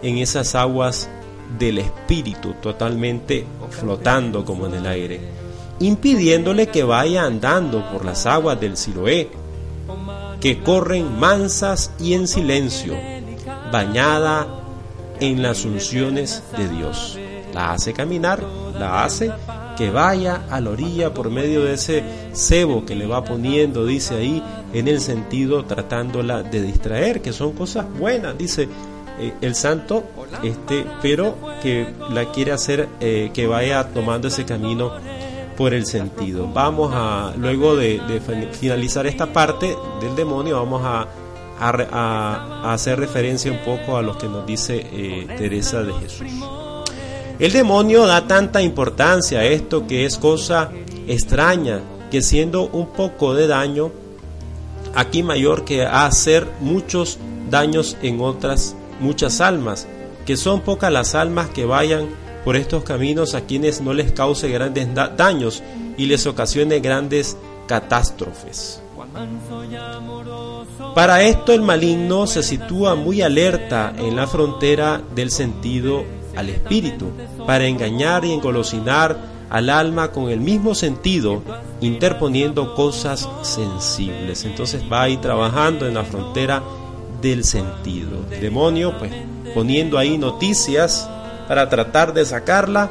en 0.02 0.16
esas 0.16 0.54
aguas 0.54 1.10
del 1.58 1.76
espíritu, 1.76 2.54
totalmente 2.62 3.44
flotando 3.68 4.46
como 4.46 4.66
en 4.66 4.76
el 4.76 4.86
aire, 4.86 5.20
impidiéndole 5.78 6.68
que 6.68 6.84
vaya 6.84 7.24
andando 7.24 7.86
por 7.92 8.06
las 8.06 8.24
aguas 8.24 8.58
del 8.58 8.78
Siloé, 8.78 9.28
que 10.40 10.62
corren 10.62 11.20
mansas 11.20 11.92
y 12.00 12.14
en 12.14 12.28
silencio, 12.28 12.94
bañada 13.70 14.46
en 15.20 15.42
las 15.42 15.66
unciones 15.66 16.42
de 16.56 16.66
Dios. 16.66 17.19
La 17.54 17.72
hace 17.72 17.92
caminar, 17.92 18.42
la 18.78 19.04
hace 19.04 19.30
que 19.76 19.90
vaya 19.90 20.42
a 20.50 20.60
la 20.60 20.70
orilla 20.70 21.14
por 21.14 21.30
medio 21.30 21.64
de 21.64 21.74
ese 21.74 22.04
cebo 22.32 22.84
que 22.84 22.94
le 22.94 23.06
va 23.06 23.24
poniendo, 23.24 23.86
dice 23.86 24.16
ahí, 24.16 24.42
en 24.72 24.88
el 24.88 25.00
sentido 25.00 25.64
tratándola 25.64 26.42
de 26.42 26.62
distraer, 26.62 27.22
que 27.22 27.32
son 27.32 27.52
cosas 27.52 27.86
buenas, 27.98 28.36
dice 28.36 28.68
eh, 29.18 29.32
el 29.40 29.54
santo, 29.54 30.04
este, 30.42 30.84
pero 31.02 31.36
que 31.62 31.86
la 32.10 32.30
quiere 32.30 32.52
hacer 32.52 32.88
que 32.98 33.46
vaya 33.46 33.88
tomando 33.88 34.28
ese 34.28 34.44
camino 34.44 34.92
por 35.60 35.74
el 35.74 35.84
sentido. 35.84 36.48
Vamos 36.50 36.90
a, 36.94 37.34
luego 37.36 37.76
de, 37.76 38.00
finalizar 38.52 39.06
esta 39.06 39.30
parte 39.30 39.76
del 40.00 40.16
demonio, 40.16 40.56
vamos 40.56 40.80
a, 40.82 41.06
a, 41.60 42.72
hacer 42.72 42.98
referencia 42.98 43.52
un 43.52 43.58
poco 43.58 43.98
a 43.98 44.00
lo 44.00 44.16
que 44.16 44.26
nos 44.26 44.46
dice 44.46 44.86
eh, 44.90 45.26
Teresa 45.36 45.82
de 45.82 45.92
Jesús. 45.92 46.32
El 47.40 47.52
demonio 47.52 48.06
da 48.06 48.26
tanta 48.26 48.60
importancia 48.60 49.40
a 49.40 49.44
esto 49.46 49.86
que 49.86 50.04
es 50.04 50.18
cosa 50.18 50.70
extraña, 51.08 51.80
que 52.10 52.20
siendo 52.20 52.68
un 52.68 52.88
poco 52.88 53.32
de 53.34 53.46
daño, 53.46 53.92
aquí 54.94 55.22
mayor 55.22 55.64
que 55.64 55.86
hacer 55.86 56.46
muchos 56.60 57.18
daños 57.48 57.96
en 58.02 58.20
otras 58.20 58.76
muchas 59.00 59.40
almas, 59.40 59.88
que 60.26 60.36
son 60.36 60.60
pocas 60.60 60.92
las 60.92 61.14
almas 61.14 61.48
que 61.48 61.64
vayan 61.64 62.10
por 62.44 62.56
estos 62.56 62.84
caminos 62.84 63.34
a 63.34 63.46
quienes 63.46 63.80
no 63.80 63.94
les 63.94 64.12
cause 64.12 64.50
grandes 64.50 64.88
daños 65.16 65.62
y 65.96 66.04
les 66.04 66.26
ocasione 66.26 66.80
grandes 66.80 67.38
catástrofes. 67.66 68.82
Para 70.94 71.22
esto 71.22 71.54
el 71.54 71.62
maligno 71.62 72.26
se 72.26 72.42
sitúa 72.42 72.96
muy 72.96 73.22
alerta 73.22 73.94
en 73.96 74.14
la 74.14 74.26
frontera 74.26 75.00
del 75.14 75.30
sentido 75.30 76.19
al 76.40 76.50
espíritu, 76.50 77.10
para 77.46 77.66
engañar 77.66 78.24
y 78.24 78.32
engolosinar 78.32 79.16
al 79.48 79.70
alma 79.70 80.12
con 80.12 80.28
el 80.28 80.40
mismo 80.40 80.74
sentido, 80.74 81.42
interponiendo 81.80 82.74
cosas 82.74 83.28
sensibles. 83.42 84.44
Entonces 84.44 84.82
va 84.90 85.02
ahí 85.02 85.16
trabajando 85.16 85.86
en 85.86 85.94
la 85.94 86.04
frontera 86.04 86.62
del 87.20 87.44
sentido. 87.44 88.22
demonio, 88.40 88.96
pues, 88.98 89.12
poniendo 89.54 89.98
ahí 89.98 90.18
noticias 90.18 91.08
para 91.48 91.68
tratar 91.68 92.14
de 92.14 92.24
sacarla 92.24 92.90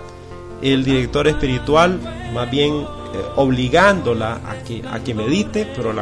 el 0.61 0.83
director 0.83 1.27
espiritual 1.27 1.99
más 2.33 2.51
bien 2.51 2.73
eh, 2.73 3.21
obligándola 3.37 4.41
a 4.45 4.55
que, 4.65 4.83
a 4.85 4.99
que 4.99 5.13
medite, 5.13 5.67
pero 5.75 5.93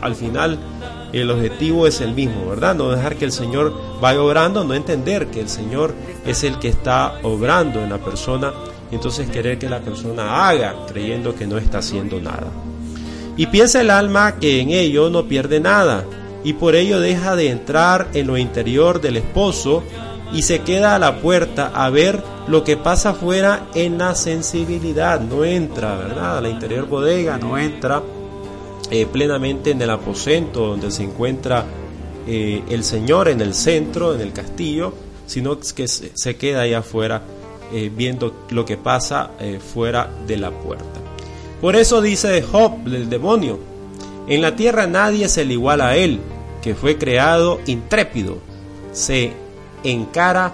al, 0.00 0.14
final 0.14 0.58
el 1.18 1.30
objetivo 1.30 1.86
es 1.86 2.00
el 2.00 2.14
mismo, 2.14 2.48
¿verdad? 2.48 2.74
No 2.74 2.90
dejar 2.90 3.16
que 3.16 3.24
el 3.24 3.32
Señor 3.32 3.72
vaya 4.00 4.22
obrando, 4.22 4.64
no 4.64 4.74
entender 4.74 5.26
que 5.28 5.40
el 5.40 5.48
Señor 5.48 5.94
es 6.24 6.44
el 6.44 6.58
que 6.58 6.68
está 6.68 7.18
obrando 7.22 7.82
en 7.82 7.90
la 7.90 7.98
persona, 7.98 8.52
y 8.90 8.94
entonces 8.94 9.28
querer 9.28 9.58
que 9.58 9.68
la 9.68 9.80
persona 9.80 10.48
haga 10.48 10.74
creyendo 10.88 11.34
que 11.34 11.46
no 11.46 11.58
está 11.58 11.78
haciendo 11.78 12.20
nada. 12.20 12.48
Y 13.36 13.46
piensa 13.46 13.80
el 13.80 13.90
alma 13.90 14.36
que 14.36 14.60
en 14.60 14.70
ello 14.70 15.10
no 15.10 15.26
pierde 15.26 15.60
nada, 15.60 16.04
y 16.44 16.54
por 16.54 16.74
ello 16.74 17.00
deja 17.00 17.36
de 17.36 17.50
entrar 17.50 18.08
en 18.14 18.26
lo 18.26 18.38
interior 18.38 19.00
del 19.00 19.16
esposo 19.16 19.82
y 20.32 20.42
se 20.42 20.60
queda 20.60 20.94
a 20.94 20.98
la 20.98 21.20
puerta 21.20 21.70
a 21.74 21.90
ver 21.90 22.22
lo 22.46 22.64
que 22.64 22.76
pasa 22.76 23.10
afuera 23.10 23.66
en 23.74 23.98
la 23.98 24.14
sensibilidad. 24.14 25.20
No 25.20 25.44
entra, 25.44 25.96
¿verdad? 25.96 26.38
A 26.38 26.40
la 26.40 26.48
interior 26.48 26.86
bodega, 26.86 27.36
no 27.36 27.58
entra 27.58 28.02
eh, 28.90 29.06
plenamente 29.06 29.70
en 29.70 29.80
el 29.80 29.90
aposento 29.90 30.66
donde 30.66 30.90
se 30.90 31.04
encuentra 31.04 31.64
eh, 32.26 32.62
el 32.68 32.84
Señor 32.84 33.28
en 33.28 33.40
el 33.40 33.54
centro, 33.54 34.14
en 34.14 34.20
el 34.20 34.32
castillo, 34.32 34.92
sino 35.26 35.58
que 35.60 35.86
se 35.86 36.36
queda 36.36 36.62
ahí 36.62 36.74
afuera 36.74 37.22
eh, 37.72 37.90
viendo 37.94 38.46
lo 38.50 38.64
que 38.64 38.76
pasa 38.76 39.30
fuera 39.72 40.10
de 40.26 40.36
la 40.36 40.50
puerta. 40.50 41.00
Por 41.60 41.76
eso 41.76 42.02
dice 42.02 42.42
Job, 42.42 42.86
el 42.86 43.08
demonio, 43.08 43.60
en 44.26 44.42
la 44.42 44.56
tierra 44.56 44.86
nadie 44.86 45.26
es 45.26 45.38
el 45.38 45.52
igual 45.52 45.80
a 45.80 45.96
él, 45.96 46.18
que 46.62 46.74
fue 46.74 46.98
creado 46.98 47.60
intrépido, 47.66 48.38
se 48.92 49.32
encara 49.84 50.52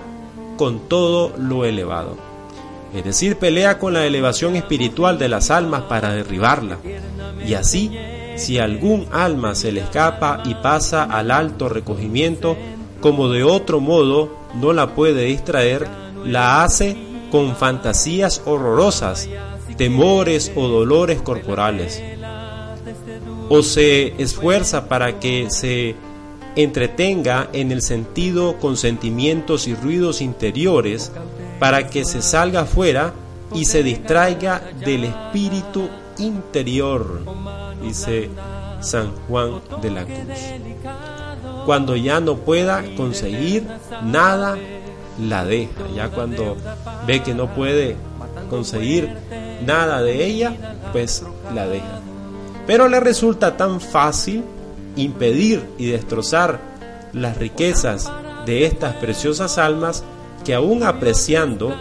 con 0.57 0.89
todo 0.89 1.33
lo 1.39 1.65
elevado. 1.65 2.17
Es 2.95 3.05
decir, 3.05 3.37
pelea 3.37 3.79
con 3.79 3.93
la 3.93 4.07
elevación 4.07 4.57
espiritual 4.57 5.19
de 5.19 5.29
las 5.29 5.51
almas 5.51 5.83
para 5.83 6.13
derribarla. 6.13 6.79
Y 7.47 7.55
así, 7.55 7.91
si 8.37 8.59
algún 8.59 9.07
alma 9.13 9.55
se 9.55 9.73
le 9.73 9.81
escapa 9.81 10.43
y 10.45 10.55
pasa 10.55 11.05
al 11.05 11.31
alto 11.31 11.69
recogimiento, 11.69 12.57
como 13.01 13.29
de 13.29 13.45
otro 13.45 13.81
modo 13.81 14.37
no 14.55 14.73
la 14.73 14.95
puede 14.95 15.25
distraer, 15.25 15.87
la 16.25 16.63
hace 16.63 16.97
con 17.31 17.57
fantasías 17.57 18.43
horrorosas, 18.45 19.29
temores 19.77 20.53
o 20.57 20.69
dolores 20.69 21.21
corporales. 21.23 22.03
O 23.49 23.63
se 23.63 24.21
esfuerza 24.21 24.89
para 24.89 25.21
que 25.21 25.51
se 25.51 25.95
entretenga 26.57 27.49
en 27.53 27.71
el 27.71 27.83
sentido 27.83 28.59
con 28.59 28.77
sentimientos 28.77 29.69
y 29.69 29.75
ruidos 29.75 30.21
interiores 30.21 31.13
para 31.59 31.89
que 31.89 32.05
se 32.05 32.23
salga 32.23 32.63
afuera 32.63 33.13
y 33.55 33.67
se 33.67 33.83
distraiga 33.83 34.63
del 34.85 35.05
espíritu 35.05 35.89
interior, 36.19 37.23
dice 37.83 38.31
San 38.81 39.13
Juan 39.29 39.61
de 39.83 39.91
la 39.91 40.05
Cruz. 40.05 40.17
Cuando 41.65 41.97
ya 41.97 42.21
no 42.21 42.37
pueda 42.37 42.85
conseguir 42.97 43.67
nada, 44.05 44.57
la 45.21 45.45
deja. 45.45 45.89
Ya 45.95 46.11
cuando 46.11 46.57
ve 47.07 47.23
que 47.23 47.35
no 47.35 47.55
puede 47.55 47.97
conseguir 48.49 49.13
nada 49.65 50.03
de 50.03 50.25
ella, 50.25 50.79
pues 50.93 51.25
la 51.55 51.67
deja. 51.67 52.01
Pero 52.67 52.89
le 52.89 53.01
resulta 53.01 53.57
tan 53.57 53.81
fácil 53.81 54.45
impedir 54.97 55.65
y 55.79 55.87
destrozar 55.87 56.61
las 57.13 57.37
riquezas 57.37 58.11
de 58.45 58.67
estas 58.67 58.95
preciosas 58.97 59.59
almas 59.59 60.05
que 60.45 60.55
aún 60.55 60.85
apreciando 60.85 61.75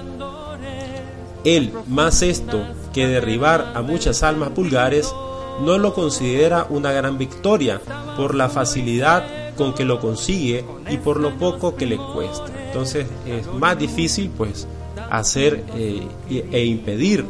él 1.43 1.71
más 1.87 2.21
esto 2.23 2.63
que 2.95 3.09
derribar 3.09 3.73
a 3.75 3.81
muchas 3.81 4.23
almas 4.23 4.55
vulgares, 4.55 5.13
no 5.59 5.77
lo 5.77 5.93
considera 5.93 6.65
una 6.69 6.93
gran 6.93 7.17
victoria 7.17 7.81
por 8.15 8.33
la 8.33 8.47
facilidad 8.47 9.53
con 9.57 9.73
que 9.73 9.83
lo 9.83 9.99
consigue 9.99 10.63
y 10.89 10.95
por 10.95 11.19
lo 11.19 11.37
poco 11.37 11.75
que 11.75 11.87
le 11.87 11.97
cuesta. 11.97 12.45
Entonces 12.67 13.05
es 13.27 13.47
más 13.47 13.77
difícil 13.77 14.31
pues 14.37 14.65
hacer 15.11 15.65
eh, 15.75 16.07
e 16.29 16.65
impedir 16.65 17.25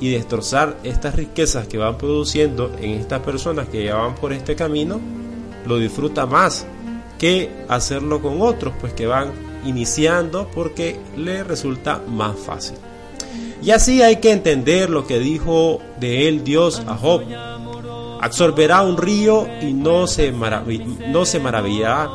y 0.00 0.12
destrozar 0.12 0.78
estas 0.82 1.14
riquezas 1.14 1.66
que 1.68 1.76
van 1.76 1.98
produciendo 1.98 2.74
en 2.80 2.92
estas 2.92 3.20
personas 3.20 3.68
que 3.68 3.84
ya 3.84 3.96
van 3.96 4.14
por 4.14 4.32
este 4.32 4.56
camino, 4.56 4.98
lo 5.66 5.76
disfruta 5.76 6.24
más 6.24 6.66
que 7.18 7.50
hacerlo 7.68 8.22
con 8.22 8.40
otros, 8.40 8.72
pues 8.80 8.94
que 8.94 9.06
van 9.06 9.30
iniciando 9.66 10.48
porque 10.54 10.98
le 11.18 11.44
resulta 11.44 12.00
más 12.08 12.38
fácil. 12.38 12.78
Y 13.62 13.70
así 13.70 14.02
hay 14.02 14.16
que 14.16 14.32
entender 14.32 14.90
lo 14.90 15.06
que 15.06 15.18
dijo 15.18 15.80
de 15.98 16.28
él 16.28 16.44
Dios 16.44 16.82
a 16.86 16.96
Job. 16.96 17.22
Absorberá 18.20 18.82
un 18.82 18.96
río 18.96 19.46
y 19.60 19.72
no 19.72 20.06
se, 20.06 20.32
no 20.32 21.24
se 21.24 21.40
maravillará 21.40 22.10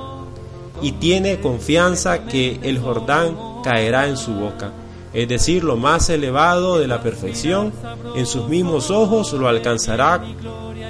y 0.82 0.94
tiene 0.94 1.40
confianza 1.40 2.26
que 2.26 2.60
el 2.64 2.80
Jordán 2.80 3.36
caerá 3.64 4.08
en 4.08 4.18
su 4.18 4.34
boca 4.34 4.72
es 5.14 5.28
decir, 5.28 5.64
lo 5.64 5.76
más 5.76 6.10
elevado 6.10 6.80
de 6.80 6.88
la 6.88 7.02
perfección, 7.02 7.74
en 8.16 8.26
sus 8.26 8.48
mismos 8.48 8.92
ojos 8.92 9.34
lo 9.34 9.50
alcanzará 9.50 10.24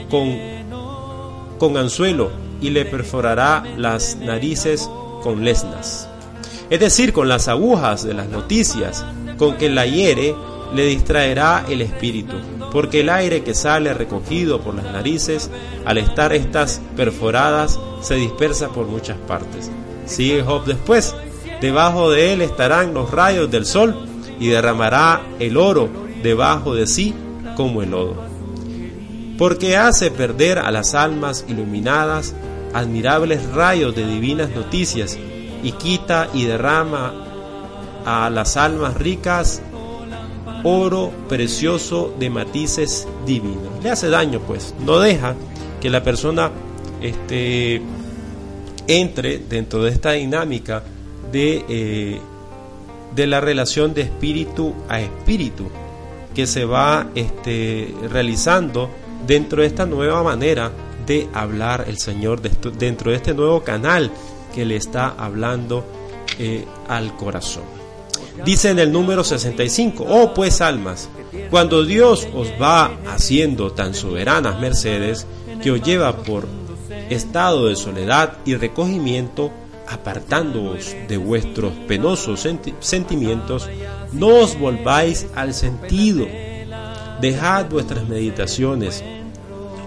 con, 0.09 0.37
con 1.57 1.75
anzuelo 1.77 2.29
y 2.61 2.69
le 2.69 2.85
perforará 2.85 3.63
las 3.77 4.17
narices 4.17 4.87
con 5.23 5.43
lesnas. 5.43 6.07
Es 6.69 6.79
decir, 6.79 7.13
con 7.13 7.27
las 7.27 7.47
agujas 7.47 8.03
de 8.03 8.13
las 8.13 8.29
noticias, 8.29 9.03
con 9.41 9.57
que 9.57 9.69
la 9.69 9.87
hiere 9.87 10.35
le 10.71 10.85
distraerá 10.85 11.65
el 11.67 11.81
espíritu, 11.81 12.35
porque 12.71 12.99
el 12.99 13.09
aire 13.09 13.41
que 13.41 13.55
sale 13.55 13.91
recogido 13.91 14.61
por 14.61 14.75
las 14.75 14.85
narices, 14.85 15.49
al 15.83 15.97
estar 15.97 16.31
estas 16.31 16.79
perforadas, 16.95 17.79
se 18.01 18.13
dispersa 18.13 18.69
por 18.69 18.85
muchas 18.85 19.17
partes. 19.17 19.71
Sigue 20.05 20.43
Job 20.43 20.65
después, 20.65 21.15
debajo 21.59 22.11
de 22.11 22.33
él 22.33 22.43
estarán 22.43 22.93
los 22.93 23.09
rayos 23.09 23.49
del 23.49 23.65
sol, 23.65 23.95
y 24.39 24.49
derramará 24.49 25.23
el 25.39 25.57
oro 25.57 25.89
debajo 26.21 26.75
de 26.75 26.85
sí 26.85 27.15
como 27.55 27.81
el 27.81 27.89
lodo. 27.89 28.23
Porque 29.39 29.75
hace 29.75 30.11
perder 30.11 30.59
a 30.59 30.69
las 30.69 30.93
almas 30.93 31.45
iluminadas 31.47 32.35
admirables 32.75 33.43
rayos 33.53 33.95
de 33.95 34.05
divinas 34.05 34.51
noticias 34.51 35.17
y 35.63 35.71
quita 35.71 36.29
y 36.31 36.45
derrama 36.45 37.30
a 38.05 38.29
las 38.29 38.57
almas 38.57 38.95
ricas 38.95 39.61
oro 40.63 41.11
precioso 41.27 42.13
de 42.19 42.29
matices 42.29 43.07
divinos. 43.25 43.83
Le 43.83 43.89
hace 43.89 44.09
daño 44.09 44.39
pues, 44.41 44.75
no 44.85 44.99
deja 44.99 45.35
que 45.79 45.89
la 45.89 46.03
persona 46.03 46.51
este, 47.01 47.81
entre 48.87 49.39
dentro 49.39 49.83
de 49.83 49.91
esta 49.91 50.11
dinámica 50.11 50.83
de 51.31 51.65
eh, 51.67 52.21
de 53.15 53.27
la 53.27 53.41
relación 53.41 53.93
de 53.93 54.01
espíritu 54.01 54.73
a 54.87 55.01
espíritu 55.01 55.69
que 56.33 56.47
se 56.47 56.65
va 56.65 57.07
este, 57.15 57.93
realizando 58.09 58.89
dentro 59.27 59.61
de 59.61 59.67
esta 59.67 59.85
nueva 59.85 60.23
manera 60.23 60.71
de 61.05 61.27
hablar 61.33 61.85
el 61.87 61.97
Señor, 61.97 62.41
dentro 62.41 63.11
de 63.11 63.17
este 63.17 63.33
nuevo 63.33 63.61
canal 63.63 64.09
que 64.55 64.65
le 64.65 64.77
está 64.77 65.09
hablando 65.09 65.83
eh, 66.39 66.65
al 66.87 67.15
corazón. 67.17 67.80
Dice 68.45 68.71
en 68.71 68.79
el 68.79 68.91
número 68.91 69.23
65, 69.23 70.05
oh 70.07 70.33
pues 70.33 70.61
almas, 70.61 71.09
cuando 71.51 71.85
Dios 71.85 72.27
os 72.33 72.49
va 72.59 72.91
haciendo 73.07 73.71
tan 73.71 73.93
soberanas 73.93 74.59
mercedes 74.59 75.27
que 75.61 75.71
os 75.71 75.81
lleva 75.81 76.17
por 76.23 76.47
estado 77.09 77.67
de 77.67 77.75
soledad 77.75 78.37
y 78.45 78.55
recogimiento, 78.55 79.51
apartándoos 79.87 80.95
de 81.07 81.17
vuestros 81.17 81.73
penosos 81.87 82.47
sentimientos, 82.79 83.69
no 84.11 84.27
os 84.27 84.57
volváis 84.57 85.27
al 85.35 85.53
sentido. 85.53 86.25
Dejad 87.19 87.69
vuestras 87.69 88.07
meditaciones, 88.07 89.03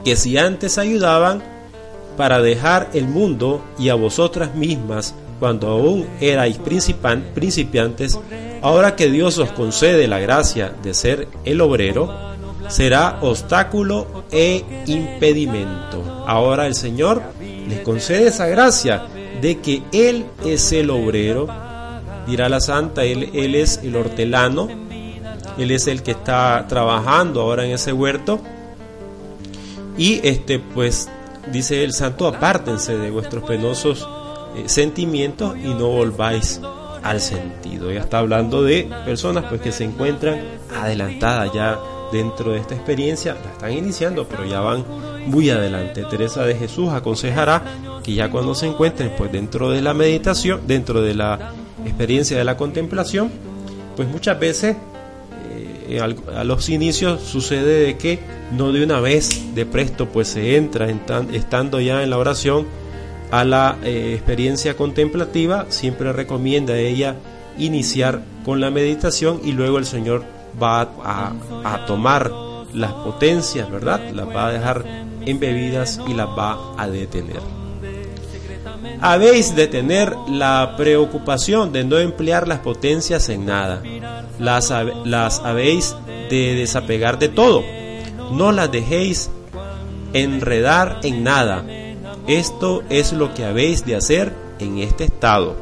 que 0.04 0.14
si 0.14 0.38
antes 0.38 0.78
ayudaban 0.78 1.42
para 2.16 2.40
dejar 2.40 2.90
el 2.94 3.08
mundo 3.08 3.64
y 3.78 3.88
a 3.88 3.94
vosotras 3.94 4.54
mismas 4.54 5.14
cuando 5.38 5.68
aún 5.68 6.06
erais 6.20 6.58
principiantes, 6.58 8.18
ahora 8.62 8.96
que 8.96 9.10
Dios 9.10 9.38
os 9.38 9.50
concede 9.50 10.08
la 10.08 10.18
gracia 10.18 10.72
de 10.82 10.94
ser 10.94 11.28
el 11.44 11.60
obrero, 11.60 12.34
será 12.68 13.18
obstáculo 13.20 14.24
e 14.30 14.64
impedimento. 14.86 16.24
Ahora 16.26 16.66
el 16.66 16.74
Señor 16.74 17.22
les 17.68 17.80
concede 17.80 18.28
esa 18.28 18.46
gracia 18.46 19.06
de 19.40 19.58
que 19.60 19.82
Él 19.92 20.26
es 20.44 20.72
el 20.72 20.90
obrero, 20.90 21.48
dirá 22.26 22.48
la 22.48 22.60
santa, 22.60 23.04
él, 23.04 23.30
él 23.34 23.54
es 23.54 23.80
el 23.82 23.96
hortelano, 23.96 24.68
Él 25.58 25.70
es 25.70 25.86
el 25.86 26.02
que 26.02 26.12
está 26.12 26.64
trabajando 26.68 27.42
ahora 27.42 27.64
en 27.64 27.72
ese 27.72 27.92
huerto. 27.92 28.40
Y 29.96 30.20
este, 30.26 30.58
pues, 30.58 31.08
dice 31.52 31.84
el 31.84 31.92
santo, 31.92 32.26
apártense 32.26 32.96
de 32.96 33.10
vuestros 33.10 33.44
penosos 33.44 34.08
eh, 34.56 34.68
sentimientos 34.68 35.56
y 35.56 35.68
no 35.74 35.88
volváis 35.88 36.60
al 37.02 37.20
sentido. 37.20 37.90
Ella 37.90 38.00
está 38.00 38.18
hablando 38.18 38.62
de 38.62 38.88
personas 39.04 39.44
pues 39.48 39.60
que 39.60 39.72
se 39.72 39.84
encuentran 39.84 40.40
adelantadas 40.74 41.52
ya 41.52 41.78
dentro 42.12 42.52
de 42.52 42.60
esta 42.60 42.74
experiencia, 42.74 43.34
la 43.44 43.50
están 43.52 43.72
iniciando, 43.72 44.26
pero 44.28 44.44
ya 44.44 44.60
van 44.60 44.84
muy 45.26 45.50
adelante. 45.50 46.04
Teresa 46.08 46.44
de 46.44 46.54
Jesús 46.54 46.90
aconsejará 46.90 47.62
que 48.02 48.14
ya 48.14 48.30
cuando 48.30 48.54
se 48.54 48.66
encuentren 48.66 49.12
pues 49.16 49.32
dentro 49.32 49.70
de 49.70 49.82
la 49.82 49.94
meditación, 49.94 50.60
dentro 50.66 51.02
de 51.02 51.14
la 51.14 51.52
experiencia 51.84 52.38
de 52.38 52.44
la 52.44 52.56
contemplación, 52.56 53.30
pues 53.96 54.08
muchas 54.08 54.38
veces 54.38 54.76
eh, 55.88 56.00
a 56.00 56.44
los 56.44 56.68
inicios 56.68 57.20
sucede 57.22 57.84
de 57.84 57.98
que 57.98 58.18
no 58.52 58.72
de 58.72 58.82
una 58.82 59.00
vez 59.00 59.54
de 59.54 59.66
presto 59.66 60.08
pues 60.08 60.28
se 60.28 60.56
entra 60.56 60.88
estando 61.32 61.80
ya 61.80 62.02
en 62.02 62.10
la 62.10 62.18
oración 62.18 62.66
a 63.34 63.42
la 63.42 63.78
eh, 63.82 64.12
experiencia 64.14 64.76
contemplativa, 64.76 65.66
siempre 65.68 66.12
recomienda 66.12 66.74
a 66.74 66.78
ella 66.78 67.16
iniciar 67.58 68.22
con 68.44 68.60
la 68.60 68.70
meditación 68.70 69.40
y 69.42 69.50
luego 69.50 69.78
el 69.78 69.86
Señor 69.86 70.22
va 70.62 70.82
a, 71.02 71.84
tomar 71.84 72.30
las 72.72 72.92
potencias, 72.92 73.68
¿verdad? 73.68 74.12
Las 74.12 74.28
va 74.28 74.46
a 74.46 74.52
dejar 74.52 74.84
embebidas 75.26 76.00
y 76.06 76.14
las 76.14 76.28
va 76.28 76.74
a 76.78 76.86
detener. 76.86 77.40
Habéis 79.00 79.56
de 79.56 79.66
tener 79.66 80.14
la 80.28 80.74
preocupación 80.76 81.72
de 81.72 81.82
no 81.82 81.98
emplear 81.98 82.46
las 82.46 82.60
potencias 82.60 83.28
en 83.30 83.46
nada. 83.46 83.82
Las, 84.38 84.72
las 85.04 85.40
habéis 85.40 85.96
de 86.30 86.54
desapegar 86.54 87.18
de 87.18 87.30
todo. 87.30 87.64
No 88.30 88.52
las 88.52 88.70
dejéis 88.70 89.28
enredar 90.12 91.00
en 91.02 91.24
nada. 91.24 91.64
Esto 92.26 92.82
es 92.88 93.12
lo 93.12 93.34
que 93.34 93.44
habéis 93.44 93.84
de 93.84 93.96
hacer 93.96 94.32
en 94.58 94.78
este 94.78 95.04
estado. 95.04 95.56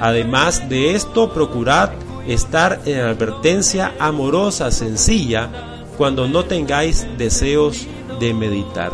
Además 0.00 0.68
de 0.68 0.94
esto, 0.94 1.32
procurad 1.32 1.90
estar 2.26 2.80
en 2.84 3.00
advertencia 3.00 3.94
amorosa, 3.98 4.70
sencilla, 4.70 5.84
cuando 5.96 6.28
no 6.28 6.44
tengáis 6.44 7.06
deseos 7.16 7.86
de 8.20 8.34
meditar. 8.34 8.92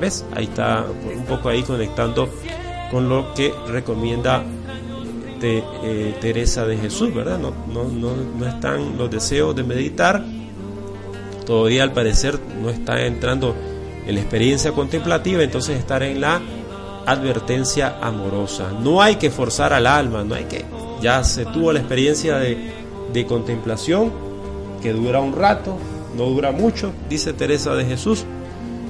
¿Ves? 0.00 0.24
Ahí 0.34 0.44
está 0.44 0.84
un 1.14 1.24
poco 1.24 1.48
ahí 1.48 1.62
conectando 1.62 2.28
con 2.90 3.08
lo 3.08 3.34
que 3.34 3.52
recomienda 3.68 4.44
eh, 5.42 6.14
Teresa 6.20 6.66
de 6.66 6.78
Jesús, 6.78 7.14
¿verdad? 7.14 7.38
No, 7.38 7.52
no, 7.68 8.16
no 8.16 8.46
están 8.46 8.96
los 8.96 9.10
deseos 9.10 9.54
de 9.54 9.62
meditar, 9.62 10.24
todavía 11.44 11.82
al 11.82 11.92
parecer 11.92 12.38
no 12.60 12.70
está 12.70 13.04
entrando 13.04 13.54
en 14.06 14.14
la 14.14 14.20
experiencia 14.20 14.72
contemplativa, 14.72 15.42
entonces 15.42 15.78
estar 15.78 16.02
en 16.02 16.20
la 16.20 16.40
advertencia 17.06 17.96
amorosa. 18.00 18.72
No 18.80 19.02
hay 19.02 19.16
que 19.16 19.30
forzar 19.30 19.72
al 19.72 19.86
alma, 19.86 20.24
no 20.24 20.34
hay 20.34 20.44
que, 20.44 20.64
ya 21.00 21.22
se 21.24 21.44
tuvo 21.46 21.72
la 21.72 21.80
experiencia 21.80 22.36
de, 22.36 22.56
de 23.12 23.26
contemplación 23.26 24.12
que 24.82 24.92
dura 24.92 25.20
un 25.20 25.34
rato, 25.34 25.76
no 26.16 26.24
dura 26.26 26.52
mucho, 26.52 26.92
dice 27.08 27.32
Teresa 27.32 27.74
de 27.74 27.84
Jesús, 27.84 28.24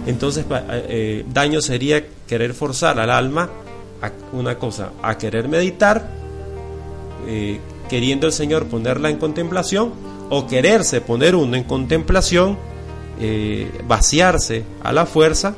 entonces, 0.06 0.46
eh, 0.48 0.86
eh, 0.88 1.24
daño 1.32 1.60
sería 1.60 2.04
querer 2.26 2.54
forzar 2.54 2.98
al 3.00 3.10
alma 3.10 3.50
a 4.00 4.12
una 4.32 4.56
cosa, 4.56 4.92
a 5.02 5.18
querer 5.18 5.48
meditar, 5.48 6.08
eh, 7.26 7.60
queriendo 7.88 8.26
el 8.28 8.32
Señor 8.32 8.66
ponerla 8.66 9.10
en 9.10 9.18
contemplación, 9.18 9.92
o 10.30 10.46
quererse 10.46 11.00
poner 11.00 11.34
uno 11.34 11.56
en 11.56 11.64
contemplación, 11.64 12.56
vaciarse 13.86 14.64
a 14.82 14.92
la 14.92 15.06
fuerza, 15.06 15.54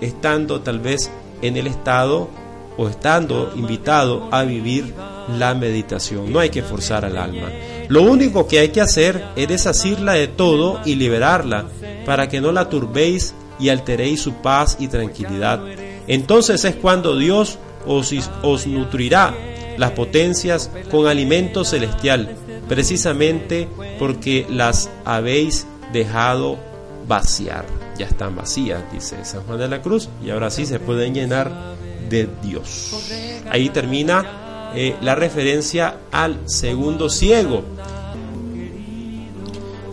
estando 0.00 0.60
tal 0.60 0.80
vez 0.80 1.10
en 1.42 1.56
el 1.56 1.66
estado 1.66 2.28
o 2.76 2.88
estando 2.88 3.52
invitado 3.56 4.28
a 4.30 4.44
vivir 4.44 4.94
la 5.36 5.54
meditación. 5.54 6.32
No 6.32 6.38
hay 6.38 6.50
que 6.50 6.62
forzar 6.62 7.04
al 7.04 7.18
alma. 7.18 7.48
Lo 7.88 8.02
único 8.02 8.46
que 8.46 8.60
hay 8.60 8.68
que 8.68 8.80
hacer 8.80 9.24
es 9.34 9.48
desasirla 9.48 10.12
de 10.12 10.28
todo 10.28 10.80
y 10.84 10.94
liberarla 10.94 11.66
para 12.06 12.28
que 12.28 12.40
no 12.40 12.52
la 12.52 12.68
turbéis 12.68 13.34
y 13.58 13.70
alteréis 13.70 14.22
su 14.22 14.34
paz 14.34 14.76
y 14.78 14.88
tranquilidad. 14.88 15.60
Entonces 16.06 16.64
es 16.64 16.76
cuando 16.76 17.18
Dios 17.18 17.58
os, 17.86 18.14
os 18.42 18.66
nutrirá 18.66 19.34
las 19.76 19.90
potencias 19.92 20.70
con 20.90 21.06
alimento 21.06 21.64
celestial, 21.64 22.36
precisamente 22.68 23.68
porque 23.98 24.46
las 24.48 24.88
habéis 25.04 25.66
dejado 25.92 26.58
vaciar. 27.06 27.64
Ya 27.98 28.06
están 28.06 28.36
vacías, 28.36 28.82
dice 28.92 29.24
San 29.24 29.42
Juan 29.42 29.58
de 29.58 29.68
la 29.68 29.82
Cruz, 29.82 30.08
y 30.24 30.30
ahora 30.30 30.50
sí 30.50 30.66
se 30.66 30.78
pueden 30.78 31.14
llenar 31.14 31.50
de 32.08 32.28
Dios. 32.42 33.10
Ahí 33.50 33.70
termina 33.70 34.70
eh, 34.74 34.96
la 35.00 35.14
referencia 35.14 35.96
al 36.12 36.48
segundo 36.48 37.08
ciego. 37.08 37.62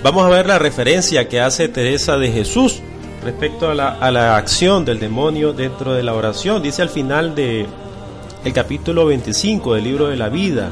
Vamos 0.03 0.25
a 0.25 0.29
ver 0.29 0.45
la 0.45 0.60
referencia 0.60 1.27
que 1.27 1.39
hace 1.39 1.67
Teresa 1.67 2.17
de 2.17 2.31
Jesús 2.31 2.81
respecto 3.23 3.69
a 3.69 3.73
la, 3.73 4.38
acción 4.38 4.86
del 4.86 4.99
demonio 4.99 5.51
dentro 5.51 5.93
de 5.93 6.03
la 6.03 6.13
oración. 6.13 6.62
Dice 6.62 6.84
al 6.84 6.89
final 6.89 7.34
de 7.34 7.65
el 8.43 8.53
capítulo 8.53 9.08
25 9.08 9.73
del 9.73 9.84
libro 9.84 10.08
de 10.08 10.15
la 10.15 10.29
vida, 10.29 10.71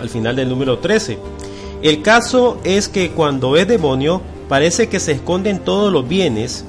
al 0.00 0.08
final 0.08 0.36
del 0.36 0.48
número 0.48 0.78
13. 0.78 1.18
El 1.82 2.02
caso 2.02 2.60
es 2.64 2.88
que 2.88 3.10
cuando 3.10 3.56
es 3.56 3.68
demonio 3.68 4.20
parece 4.48 4.88
que 4.88 5.00
se 5.00 5.12
esconden 5.12 5.60
todos 5.60 5.92
los 5.92 6.08
bienes 6.08 6.64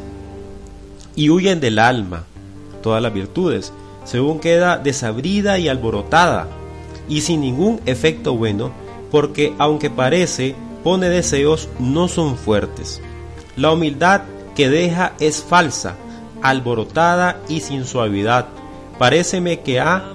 y 1.16 1.30
huyen 1.30 1.60
del 1.60 1.80
alma, 1.80 2.26
todas 2.82 3.02
las 3.02 3.14
virtudes 3.14 3.74
según 4.10 4.40
queda 4.40 4.80
desabrida 4.80 5.60
y 5.60 5.68
alborotada, 5.68 6.48
y 7.08 7.22
sin 7.22 7.42
ningún 7.42 7.80
efecto 7.86 8.36
bueno, 8.36 8.72
porque 9.12 9.54
aunque 9.60 9.92
parece, 9.92 10.56
pone 10.84 11.10
deseos, 11.10 11.70
no 11.78 12.08
son 12.08 12.36
fuertes. 12.36 13.02
La 13.56 13.72
humildad 13.72 14.22
que 14.56 14.68
deja 14.68 15.14
es 15.20 15.44
falsa, 15.44 15.96
alborotada 16.42 17.40
y 17.48 17.60
sin 17.60 17.86
suavidad. 17.86 18.48
Paréceme 18.98 19.60
que 19.60 19.80
a 19.80 20.12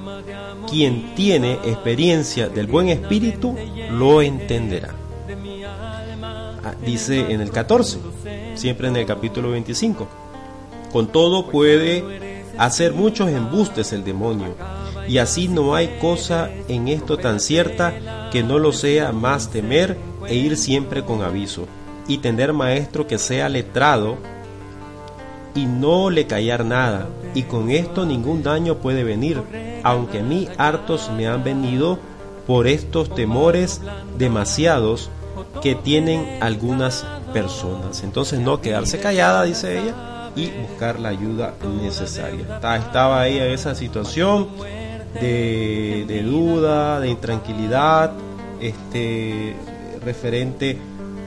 quien 0.69 1.15
tiene 1.15 1.55
experiencia 1.65 2.49
del 2.49 2.67
buen 2.67 2.89
espíritu 2.89 3.55
lo 3.91 4.23
entenderá. 4.23 4.95
Ah, 6.65 6.75
dice 6.85 7.33
en 7.33 7.41
el 7.41 7.51
14, 7.51 7.99
siempre 8.55 8.89
en 8.89 8.97
el 8.97 9.07
capítulo 9.07 9.51
25. 9.51 10.09
Con 10.93 11.09
todo 11.09 11.51
puede 11.51 12.43
hacer 12.57 12.93
muchos 12.95 13.29
embustes 13.29 13.93
el 13.93 14.05
demonio, 14.05 14.55
y 15.07 15.19
así 15.19 15.49
no 15.49 15.75
hay 15.75 15.99
cosa 16.01 16.51
en 16.69 16.89
esto 16.89 17.19
tan 17.19 17.41
cierta 17.41 18.31
que 18.31 18.43
no 18.43 18.59
lo 18.59 18.73
sea 18.73 19.13
más 19.13 19.51
temer 19.51 19.99
e 20.27 20.35
ir 20.35 20.57
siempre 20.57 21.05
con 21.05 21.23
aviso, 21.23 21.67
y 22.09 22.19
tener 22.19 22.53
maestro 22.53 23.07
que 23.07 23.19
sea 23.19 23.49
letrado 23.49 24.17
y 25.55 25.67
no 25.67 26.11
le 26.11 26.27
callar 26.27 26.65
nada, 26.65 27.09
y 27.35 27.43
con 27.43 27.71
esto 27.71 28.05
ningún 28.05 28.43
daño 28.43 28.77
puede 28.77 29.05
venir, 29.05 29.43
aunque 29.83 30.21
a 30.21 30.23
mí 30.23 30.49
hartos 30.59 31.11
me 31.17 31.27
han 31.27 31.45
venido 31.45 31.99
por 32.47 32.67
estos 32.67 33.15
temores 33.15 33.81
demasiados 34.19 35.11
que 35.63 35.75
tienen 35.75 36.39
algunas 36.41 37.07
personas. 37.33 38.03
Entonces 38.03 38.41
no 38.41 38.61
quedarse 38.61 38.99
callada, 38.99 39.45
dice 39.45 39.81
ella, 39.81 40.31
y 40.37 40.51
buscar 40.51 40.99
la 40.99 41.11
ayuda 41.11 41.55
necesaria. 41.81 42.61
Estaba 42.77 43.21
ahí 43.21 43.39
en 43.39 43.51
esa 43.51 43.75
situación 43.75 44.49
de, 45.21 46.23
duda, 46.25 47.01
de 47.01 47.09
intranquilidad, 47.09 48.13
este, 48.61 49.55
referente 50.05 50.79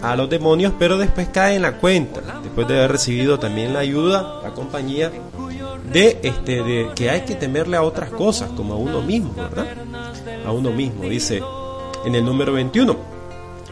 a 0.01 0.15
los 0.15 0.29
demonios, 0.29 0.73
pero 0.77 0.97
después 0.97 1.29
cae 1.29 1.55
en 1.55 1.63
la 1.63 1.77
cuenta, 1.77 2.21
después 2.43 2.67
de 2.67 2.77
haber 2.77 2.91
recibido 2.91 3.39
también 3.39 3.73
la 3.73 3.79
ayuda, 3.79 4.41
la 4.43 4.53
compañía, 4.53 5.11
de, 5.91 6.19
este, 6.23 6.63
de 6.63 6.89
que 6.95 7.09
hay 7.09 7.21
que 7.21 7.35
temerle 7.35 7.77
a 7.77 7.83
otras 7.83 8.09
cosas, 8.09 8.49
como 8.55 8.73
a 8.73 8.77
uno 8.77 9.01
mismo, 9.01 9.33
¿verdad? 9.35 9.67
A 10.45 10.51
uno 10.51 10.71
mismo, 10.71 11.03
dice 11.03 11.41
en 12.05 12.15
el 12.15 12.23
número 12.23 12.53
21. 12.53 12.95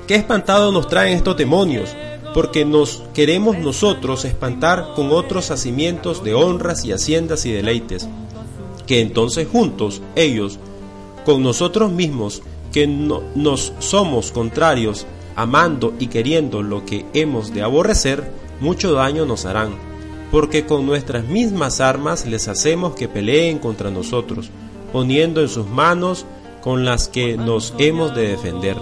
¿Qué 0.07 0.15
espantado 0.15 0.71
nos 0.71 0.87
traen 0.87 1.17
estos 1.17 1.37
demonios? 1.37 1.95
porque 2.35 2.65
nos 2.65 3.01
queremos 3.13 3.57
nosotros 3.59 4.25
espantar 4.25 4.89
con 4.93 5.09
otros 5.13 5.51
hacimientos 5.51 6.21
de 6.21 6.33
honras 6.33 6.83
y 6.83 6.91
haciendas 6.91 7.45
y 7.45 7.53
deleites, 7.53 8.09
que 8.85 8.99
entonces 8.99 9.47
juntos 9.49 10.01
ellos, 10.17 10.59
con 11.23 11.41
nosotros 11.43 11.93
mismos, 11.93 12.41
que 12.73 12.87
no, 12.87 13.23
nos 13.35 13.71
somos 13.79 14.33
contrarios, 14.33 15.07
amando 15.35 15.93
y 15.99 16.07
queriendo 16.07 16.61
lo 16.61 16.85
que 16.85 17.05
hemos 17.13 17.53
de 17.53 17.61
aborrecer, 17.61 18.31
mucho 18.59 18.93
daño 18.93 19.25
nos 19.25 19.45
harán, 19.45 19.75
porque 20.31 20.65
con 20.65 20.85
nuestras 20.85 21.25
mismas 21.25 21.81
armas 21.81 22.25
les 22.25 22.47
hacemos 22.47 22.95
que 22.95 23.07
peleen 23.07 23.59
contra 23.59 23.91
nosotros, 23.91 24.49
poniendo 24.91 25.41
en 25.41 25.49
sus 25.49 25.67
manos 25.67 26.25
con 26.61 26.85
las 26.85 27.07
que 27.07 27.37
nos 27.37 27.73
hemos 27.77 28.15
de 28.15 28.29
defender. 28.29 28.77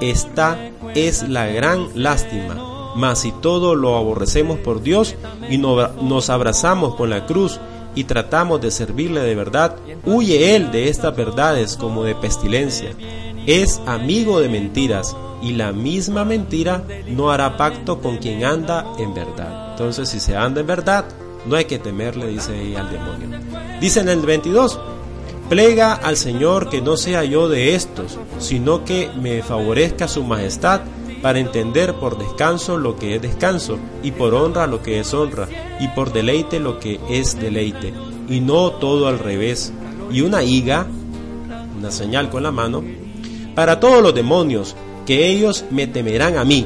Esta 0.00 0.58
es 0.94 1.28
la 1.28 1.46
gran 1.46 1.88
lástima. 1.94 2.66
Mas 2.96 3.20
si 3.20 3.30
todo 3.30 3.76
lo 3.76 3.96
aborrecemos 3.96 4.58
por 4.58 4.82
Dios 4.82 5.14
y 5.48 5.58
nos 5.58 6.30
abrazamos 6.30 6.96
con 6.96 7.08
la 7.10 7.24
cruz 7.24 7.60
y 7.94 8.04
tratamos 8.04 8.60
de 8.60 8.70
servirle 8.70 9.20
de 9.20 9.34
verdad, 9.34 9.76
huye 10.04 10.56
él 10.56 10.72
de 10.72 10.88
estas 10.88 11.16
verdades 11.16 11.76
como 11.76 12.02
de 12.02 12.14
pestilencia. 12.16 12.90
Es 13.46 13.80
amigo 13.86 14.40
de 14.40 14.48
mentiras 14.48 15.16
y 15.42 15.52
la 15.52 15.72
misma 15.72 16.24
mentira 16.24 16.84
no 17.08 17.30
hará 17.30 17.56
pacto 17.56 18.00
con 18.00 18.18
quien 18.18 18.44
anda 18.44 18.86
en 18.98 19.14
verdad. 19.14 19.72
Entonces, 19.72 20.08
si 20.08 20.20
se 20.20 20.36
anda 20.36 20.60
en 20.60 20.66
verdad, 20.66 21.04
no 21.46 21.56
hay 21.56 21.64
que 21.64 21.78
temerle, 21.78 22.26
dice 22.26 22.60
ella 22.60 22.80
al 22.80 22.90
demonio. 22.90 23.38
Dice 23.80 24.00
en 24.00 24.08
el 24.08 24.20
22, 24.20 24.78
plega 25.48 25.94
al 25.94 26.16
Señor 26.16 26.68
que 26.68 26.82
no 26.82 26.96
sea 26.96 27.24
yo 27.24 27.48
de 27.48 27.74
estos, 27.74 28.18
sino 28.38 28.84
que 28.84 29.10
me 29.20 29.42
favorezca 29.42 30.06
su 30.06 30.22
majestad 30.22 30.82
para 31.22 31.38
entender 31.38 31.94
por 31.94 32.18
descanso 32.18 32.78
lo 32.78 32.96
que 32.96 33.16
es 33.16 33.22
descanso, 33.22 33.78
y 34.02 34.12
por 34.12 34.34
honra 34.34 34.66
lo 34.66 34.82
que 34.82 35.00
es 35.00 35.12
honra, 35.12 35.48
y 35.78 35.88
por 35.88 36.12
deleite 36.12 36.60
lo 36.60 36.78
que 36.78 37.00
es 37.10 37.38
deleite, 37.38 37.92
y 38.28 38.40
no 38.40 38.70
todo 38.72 39.06
al 39.08 39.18
revés. 39.18 39.72
Y 40.10 40.22
una 40.22 40.42
higa, 40.42 40.86
una 41.78 41.90
señal 41.90 42.30
con 42.30 42.42
la 42.42 42.52
mano, 42.52 42.82
para 43.54 43.80
todos 43.80 44.02
los 44.02 44.14
demonios, 44.14 44.76
que 45.10 45.26
ellos 45.26 45.64
me 45.72 45.88
temerán 45.88 46.38
a 46.38 46.44
mí. 46.44 46.64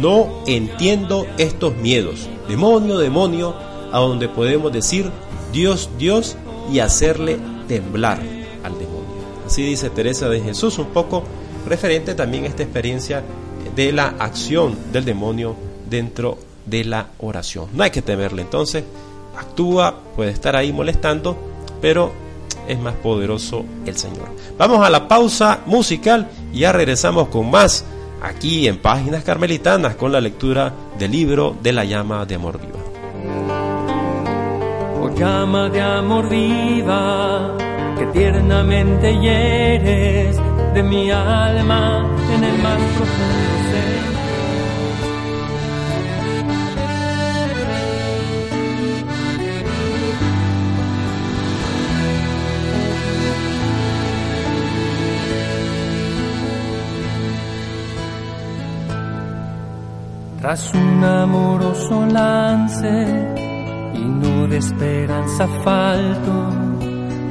No 0.00 0.42
entiendo 0.48 1.28
estos 1.38 1.76
miedos. 1.76 2.28
Demonio, 2.48 2.98
demonio, 2.98 3.54
a 3.92 4.00
donde 4.00 4.28
podemos 4.28 4.72
decir 4.72 5.08
Dios, 5.52 5.88
Dios 5.96 6.36
y 6.72 6.80
hacerle 6.80 7.38
temblar 7.68 8.18
al 8.64 8.72
demonio. 8.80 9.22
Así 9.46 9.62
dice 9.62 9.90
Teresa 9.90 10.28
de 10.28 10.40
Jesús, 10.40 10.76
un 10.80 10.88
poco 10.88 11.22
referente 11.68 12.16
también 12.16 12.42
a 12.42 12.46
esta 12.48 12.64
experiencia 12.64 13.22
de 13.76 13.92
la 13.92 14.08
acción 14.18 14.76
del 14.92 15.04
demonio 15.04 15.54
dentro 15.88 16.36
de 16.66 16.82
la 16.82 17.10
oración. 17.20 17.68
No 17.74 17.84
hay 17.84 17.92
que 17.92 18.02
temerle, 18.02 18.42
entonces 18.42 18.82
actúa, 19.36 20.00
puede 20.16 20.32
estar 20.32 20.56
ahí 20.56 20.72
molestando, 20.72 21.38
pero 21.80 22.10
es 22.68 22.78
más 22.78 22.94
poderoso 22.96 23.64
el 23.86 23.96
Señor. 23.96 24.28
Vamos 24.56 24.86
a 24.86 24.90
la 24.90 25.08
pausa 25.08 25.60
musical 25.66 26.28
y 26.52 26.60
ya 26.60 26.72
regresamos 26.72 27.28
con 27.28 27.50
más 27.50 27.84
aquí 28.22 28.68
en 28.68 28.78
Páginas 28.78 29.24
Carmelitanas 29.24 29.96
con 29.96 30.12
la 30.12 30.20
lectura 30.20 30.72
del 30.98 31.10
libro 31.10 31.56
de 31.62 31.72
la 31.72 31.84
llama 31.84 32.24
de 32.26 32.34
amor 32.34 32.60
viva. 32.60 32.78
Oh 35.00 35.10
llama 35.16 35.68
de 35.70 35.80
amor 35.80 36.28
viva, 36.28 37.56
que 37.98 38.06
tiernamente 38.06 39.18
hieres 39.18 40.36
de 40.74 40.82
mi 40.82 41.10
alma 41.10 42.06
en 42.34 42.44
el 42.44 42.58
más 42.58 42.76
profundo 42.96 43.48
Tras 60.40 60.72
un 60.72 61.02
amoroso 61.02 62.06
lance 62.06 62.88
y 63.92 63.98
no 63.98 64.46
de 64.46 64.58
esperanza 64.58 65.48
falto, 65.64 66.32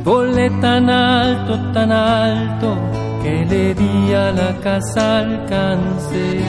volé 0.04 0.50
tan 0.60 0.89
alto, 0.89 1.72
tan 1.72 1.89
alto, 1.89 2.78
que 3.24 3.46
le 3.46 3.74
di 3.74 4.13
a 4.13 4.32
la 4.34 4.54
casa 4.60 5.20
alcance. 5.20 6.41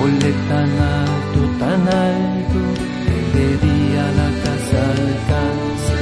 Volé 0.00 0.32
tan 0.48 0.70
alto, 1.00 1.40
tan 1.58 1.80
alto, 1.88 2.60
que 3.04 3.16
le 3.34 3.48
di 3.64 3.96
a 3.96 4.08
la 4.20 4.30
casa 4.44 4.78
alcance. 4.94 6.00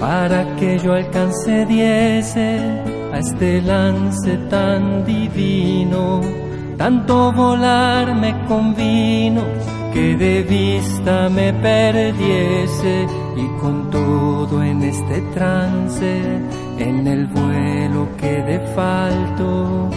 Para 0.00 0.56
que 0.56 0.78
yo 0.78 0.94
alcance 0.94 1.66
diese 1.66 2.93
a 3.14 3.18
este 3.18 3.62
lance 3.62 4.36
tan 4.50 5.04
divino, 5.04 6.20
tanto 6.76 7.32
volar 7.32 8.12
me 8.16 8.32
convino 8.48 9.42
que 9.92 10.16
de 10.16 10.42
vista 10.42 11.28
me 11.28 11.52
perdiese 11.52 13.06
y 13.36 13.46
con 13.60 13.88
todo 13.90 14.60
en 14.64 14.82
este 14.82 15.20
trance, 15.32 16.22
en 16.78 17.06
el 17.06 17.26
vuelo 17.26 18.08
quedé 18.16 18.58
falto, 18.74 19.90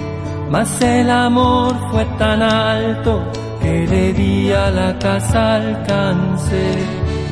mas 0.52 0.80
el 0.82 1.10
amor 1.10 1.76
fue 1.90 2.06
tan 2.20 2.44
alto 2.44 3.24
que 3.60 3.88
le 3.88 4.14
di 4.14 4.52
a 4.52 4.70
la 4.70 5.00
casa 5.00 5.56
alcance, 5.56 6.64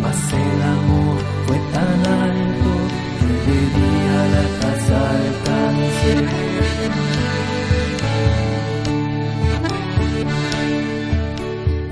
mas 0.01 0.33
el 0.33 0.61
amor 0.63 1.14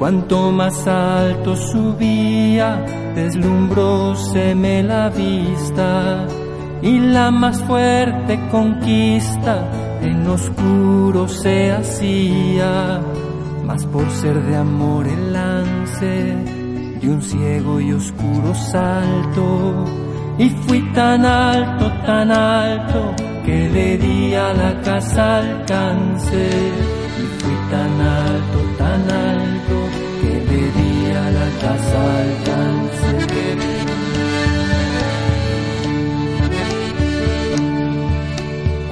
Cuanto 0.04 0.52
más 0.52 0.86
alto 0.86 1.56
subía, 1.56 2.84
deslumbróseme 3.16 4.84
la 4.84 5.08
vista 5.08 6.28
y 6.82 7.00
la 7.00 7.32
más 7.32 7.62
fuerte 7.62 8.38
conquista 8.52 9.66
en 10.02 10.28
oscuro 10.28 11.26
se 11.30 11.72
hacía, 11.72 13.00
mas 13.64 13.86
por 13.86 14.10
ser 14.10 14.44
de 14.44 14.58
amor 14.58 15.08
el 15.08 15.32
lance 15.32 16.36
de 17.00 17.10
un 17.10 17.22
ciego 17.22 17.80
y 17.80 17.94
oscuro 17.94 18.54
salto 18.54 19.86
y 20.38 20.50
fui 20.50 20.82
tan 20.92 21.26
alto, 21.26 21.90
tan 22.06 22.30
alto 22.30 23.16
que 23.46 23.70
le 23.70 23.98
di 23.98 24.36
a 24.36 24.54
la 24.54 24.82
casa 24.82 25.38
alcance 25.38 26.50
y 27.20 27.42
fui 27.42 27.56
tan 27.72 28.02
alto, 28.02 28.60
tan 28.78 29.02
alto 29.10 29.33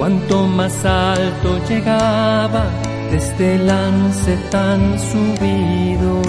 Cuanto 0.02 0.48
más 0.48 0.84
alto 0.84 1.60
llegaba 1.70 2.66
de 3.12 3.18
este 3.18 3.58
lance 3.60 4.36
tan 4.50 4.98
subido, 4.98 6.22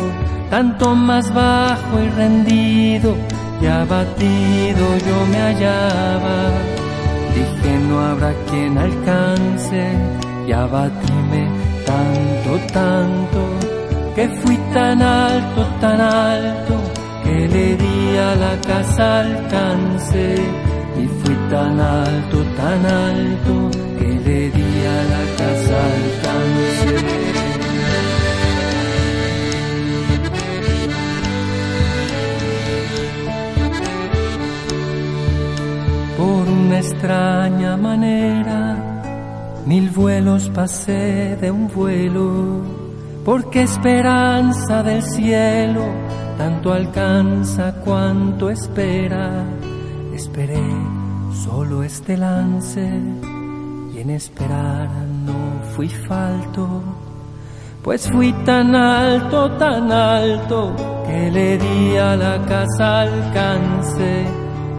tanto 0.50 0.94
más 0.94 1.32
bajo 1.32 1.98
y 1.98 2.08
rendido 2.10 3.16
y 3.62 3.66
abatido 3.66 4.84
yo 5.06 5.26
me 5.30 5.38
hallaba. 5.38 6.50
Dije 7.34 7.78
no 7.88 7.98
habrá 8.00 8.34
quien 8.50 8.76
alcance 8.76 9.90
y 10.46 10.52
abatíme 10.52 11.48
tanto, 11.86 12.72
tanto, 12.74 13.71
que 14.14 14.28
fui 14.40 14.56
tan 14.74 15.00
alto, 15.00 15.62
tan 15.80 16.00
alto, 16.00 16.74
que 17.24 17.48
le 17.48 17.76
di 17.76 18.16
a 18.18 18.34
la 18.36 18.54
casa 18.60 19.20
alcance. 19.20 20.36
Y 21.02 21.06
fui 21.20 21.36
tan 21.50 21.80
alto, 21.80 22.36
tan 22.56 22.84
alto, 22.84 23.70
que 23.98 24.08
le 24.26 24.40
di 24.50 24.70
a 24.96 25.00
la 25.12 25.24
casa 25.40 25.76
alcance. 25.96 27.22
Por 36.18 36.48
una 36.48 36.78
extraña 36.78 37.76
manera, 37.76 38.76
mil 39.66 39.90
vuelos 39.90 40.50
pasé 40.50 41.36
de 41.40 41.50
un 41.50 41.68
vuelo, 41.68 42.81
porque 43.24 43.62
esperanza 43.62 44.82
del 44.82 45.02
cielo 45.02 45.84
tanto 46.36 46.72
alcanza 46.72 47.74
cuanto 47.84 48.50
espera. 48.50 49.44
Esperé 50.12 50.62
solo 51.32 51.82
este 51.82 52.16
lance 52.16 52.80
y 53.94 53.98
en 53.98 54.10
esperar 54.10 54.88
no 55.24 55.62
fui 55.74 55.88
falto, 55.88 56.82
pues 57.82 58.10
fui 58.10 58.32
tan 58.44 58.74
alto, 58.74 59.50
tan 59.52 59.90
alto 59.90 60.74
que 61.06 61.30
le 61.30 61.58
di 61.58 61.96
a 61.96 62.16
la 62.16 62.44
casa 62.44 63.02
alcance 63.02 64.24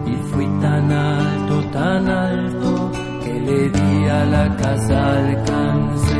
y 0.06 0.14
fui 0.30 0.46
tan 0.60 0.90
alto, 0.92 1.60
tan 1.72 2.08
alto 2.08 2.90
que 3.22 3.40
le 3.40 3.68
di 3.70 4.08
a 4.08 4.24
la 4.24 4.56
casa 4.56 5.16
alcance. 5.18 6.13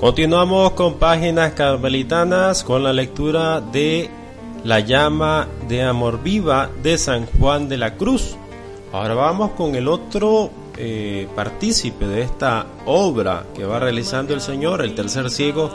Continuamos 0.00 0.72
con 0.72 0.94
páginas 0.94 1.54
carmelitanas 1.54 2.62
con 2.62 2.84
la 2.84 2.92
lectura 2.92 3.60
de 3.60 4.08
La 4.62 4.78
llama 4.78 5.48
de 5.66 5.82
amor 5.82 6.22
viva 6.22 6.70
de 6.84 6.96
San 6.96 7.26
Juan 7.26 7.68
de 7.68 7.78
la 7.78 7.96
Cruz. 7.96 8.36
Ahora 8.92 9.14
vamos 9.14 9.50
con 9.56 9.74
el 9.74 9.88
otro 9.88 10.50
eh, 10.76 11.26
partícipe 11.34 12.06
de 12.06 12.22
esta 12.22 12.66
obra 12.86 13.46
que 13.56 13.64
va 13.64 13.80
realizando 13.80 14.34
el 14.34 14.40
Señor, 14.40 14.82
el 14.82 14.94
tercer 14.94 15.30
ciego, 15.30 15.68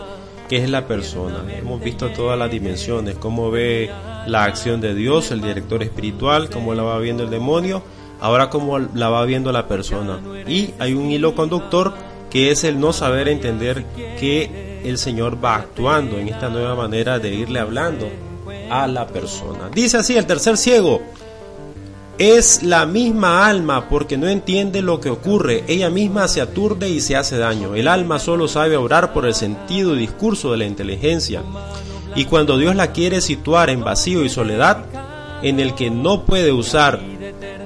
que 0.47 0.55
es 0.55 0.69
la 0.69 0.87
persona. 0.87 1.43
Hemos 1.53 1.81
visto 1.81 2.09
todas 2.11 2.39
las 2.39 2.49
dimensiones, 2.49 3.15
cómo 3.15 3.51
ve 3.51 3.91
la 4.25 4.45
acción 4.45 4.79
de 4.79 4.95
Dios, 4.95 5.31
el 5.31 5.41
director 5.41 5.83
espiritual, 5.83 6.49
cómo 6.49 6.73
la 6.73 6.83
va 6.83 6.97
viendo 6.99 7.23
el 7.23 7.29
demonio, 7.29 7.83
ahora 8.21 8.49
cómo 8.49 8.79
la 8.79 9.09
va 9.09 9.25
viendo 9.25 9.51
la 9.51 9.67
persona. 9.67 10.21
Y 10.47 10.69
hay 10.79 10.93
un 10.93 11.11
hilo 11.11 11.35
conductor 11.35 11.93
que 12.33 12.49
es 12.49 12.63
el 12.63 12.79
no 12.79 12.93
saber 12.93 13.27
entender 13.27 13.85
que 14.19 14.81
el 14.83 14.97
Señor 14.97 15.37
va 15.41 15.57
actuando 15.57 16.17
en 16.17 16.29
esta 16.29 16.49
nueva 16.49 16.73
manera 16.73 17.19
de 17.19 17.31
irle 17.31 17.59
hablando 17.59 18.09
a 18.71 18.87
la 18.87 19.05
persona. 19.05 19.69
Dice 19.71 19.97
así 19.97 20.17
el 20.17 20.25
tercer 20.25 20.57
ciego, 20.57 20.99
es 22.17 22.63
la 22.63 22.87
misma 22.87 23.47
alma 23.47 23.87
porque 23.87 24.17
no 24.17 24.27
entiende 24.27 24.81
lo 24.81 24.99
que 24.99 25.11
ocurre, 25.11 25.63
ella 25.67 25.91
misma 25.91 26.27
se 26.27 26.41
aturde 26.41 26.89
y 26.89 27.01
se 27.01 27.15
hace 27.15 27.37
daño. 27.37 27.75
El 27.75 27.87
alma 27.87 28.17
solo 28.17 28.47
sabe 28.47 28.77
orar 28.77 29.13
por 29.13 29.27
el 29.27 29.35
sentido 29.35 29.95
y 29.95 29.99
discurso 29.99 30.51
de 30.51 30.57
la 30.57 30.65
inteligencia. 30.65 31.43
Y 32.15 32.25
cuando 32.25 32.57
Dios 32.57 32.75
la 32.75 32.93
quiere 32.93 33.21
situar 33.21 33.69
en 33.69 33.83
vacío 33.83 34.25
y 34.25 34.29
soledad, 34.29 34.85
en 35.43 35.59
el 35.59 35.75
que 35.75 35.91
no 35.91 36.25
puede 36.25 36.51
usar 36.51 36.99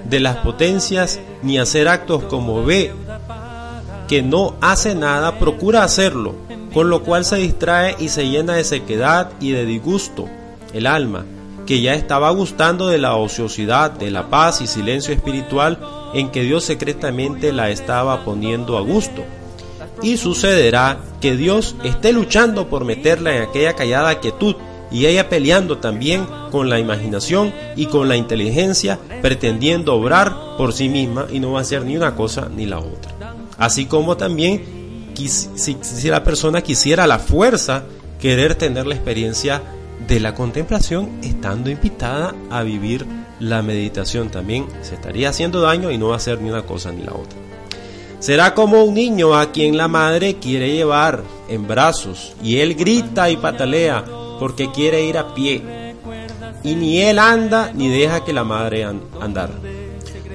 de 0.10 0.20
las 0.20 0.36
potencias 0.38 1.22
ni 1.42 1.58
hacer 1.58 1.88
actos 1.88 2.24
como 2.24 2.66
ve 2.66 2.92
que 4.08 4.22
no 4.22 4.56
hace 4.62 4.96
nada, 4.96 5.38
procura 5.40 5.84
hacerlo, 5.84 6.36
con 6.74 6.90
lo 6.90 7.04
cual 7.04 7.26
se 7.26 7.38
distrae 7.38 7.96
y 8.00 8.10
se 8.10 8.30
llena 8.30 8.54
de 8.54 8.64
sequedad 8.64 9.32
y 9.40 9.52
de 9.52 9.66
disgusto 9.66 10.28
el 10.74 10.88
alma, 10.88 11.26
que 11.66 11.82
ya 11.82 11.94
estaba 11.94 12.30
gustando 12.32 12.88
de 12.88 12.98
la 12.98 13.16
ociosidad, 13.16 13.92
de 13.92 14.12
la 14.12 14.30
paz 14.30 14.62
y 14.62 14.68
silencio 14.68 15.14
espiritual 15.14 15.80
en 16.14 16.30
que 16.30 16.44
Dios 16.44 16.64
secretamente 16.64 17.52
la 17.52 17.70
estaba 17.70 18.24
poniendo 18.24 18.78
a 18.78 18.82
gusto. 18.82 19.24
Y 20.02 20.18
sucederá 20.18 21.00
que 21.20 21.36
Dios 21.36 21.76
esté 21.84 22.14
luchando 22.14 22.70
por 22.70 22.86
meterla 22.86 23.36
en 23.36 23.42
aquella 23.42 23.74
callada 23.74 24.20
quietud 24.20 24.56
y 24.92 25.06
ella 25.08 25.28
peleando 25.28 25.80
también 25.80 26.26
con 26.52 26.70
la 26.70 26.80
imaginación 26.80 27.54
y 27.76 27.88
con 27.88 28.08
la 28.08 28.16
inteligencia, 28.16 29.00
pretendiendo 29.22 29.96
obrar 29.96 30.56
por 30.58 30.72
sí 30.74 30.88
misma 30.88 31.28
y 31.32 31.40
no 31.40 31.52
va 31.52 31.60
a 31.60 31.62
hacer 31.64 31.84
ni 31.84 31.98
una 31.98 32.16
cosa 32.16 32.48
ni 32.56 32.66
la 32.66 32.80
otra. 32.80 33.17
Así 33.58 33.86
como 33.86 34.18
también 34.18 34.64
si, 35.26 36.10
la 36.10 36.24
persona 36.24 36.62
quisiera 36.62 37.08
la 37.08 37.20
fuerza 37.20 37.84
querer 38.20 38.56
tener 38.56 38.86
la 38.86 38.96
experiencia 38.96 39.62
de 40.08 40.20
la 40.20 40.36
contemplación 40.36 41.20
estando 41.24 41.70
invitada 41.70 42.36
a 42.52 42.62
vivir 42.64 43.06
la 43.40 43.62
meditación 43.62 44.30
también 44.30 44.66
se 44.82 44.96
estaría 44.96 45.30
haciendo 45.30 45.62
daño 45.62 45.92
y 45.92 45.98
no 45.98 46.08
va 46.08 46.16
a 46.16 46.18
hacer 46.18 46.42
ni 46.42 46.50
una 46.50 46.64
cosa 46.64 46.92
ni 46.92 47.04
la 47.04 47.14
otra. 47.14 47.38
Será 48.20 48.56
como 48.56 48.84
un 48.84 48.96
niño 48.96 49.36
a 49.36 49.52
quien 49.52 49.78
la 49.78 49.88
madre 49.88 50.38
quiere 50.38 50.74
llevar 50.74 51.24
en 51.48 51.68
brazos 51.68 52.34
y 52.44 52.58
él 52.58 52.74
grita 52.74 53.30
y 53.30 53.38
patalea 53.38 54.04
porque 54.40 54.72
quiere 54.72 55.04
ir 55.04 55.20
a 55.20 55.36
pie 55.36 55.62
y 56.64 56.76
ni 56.76 57.02
él 57.02 57.20
anda 57.20 57.72
ni 57.74 57.90
deja 57.90 58.26
que 58.26 58.34
la 58.34 58.44
madre 58.44 58.84
andar. 58.84 59.52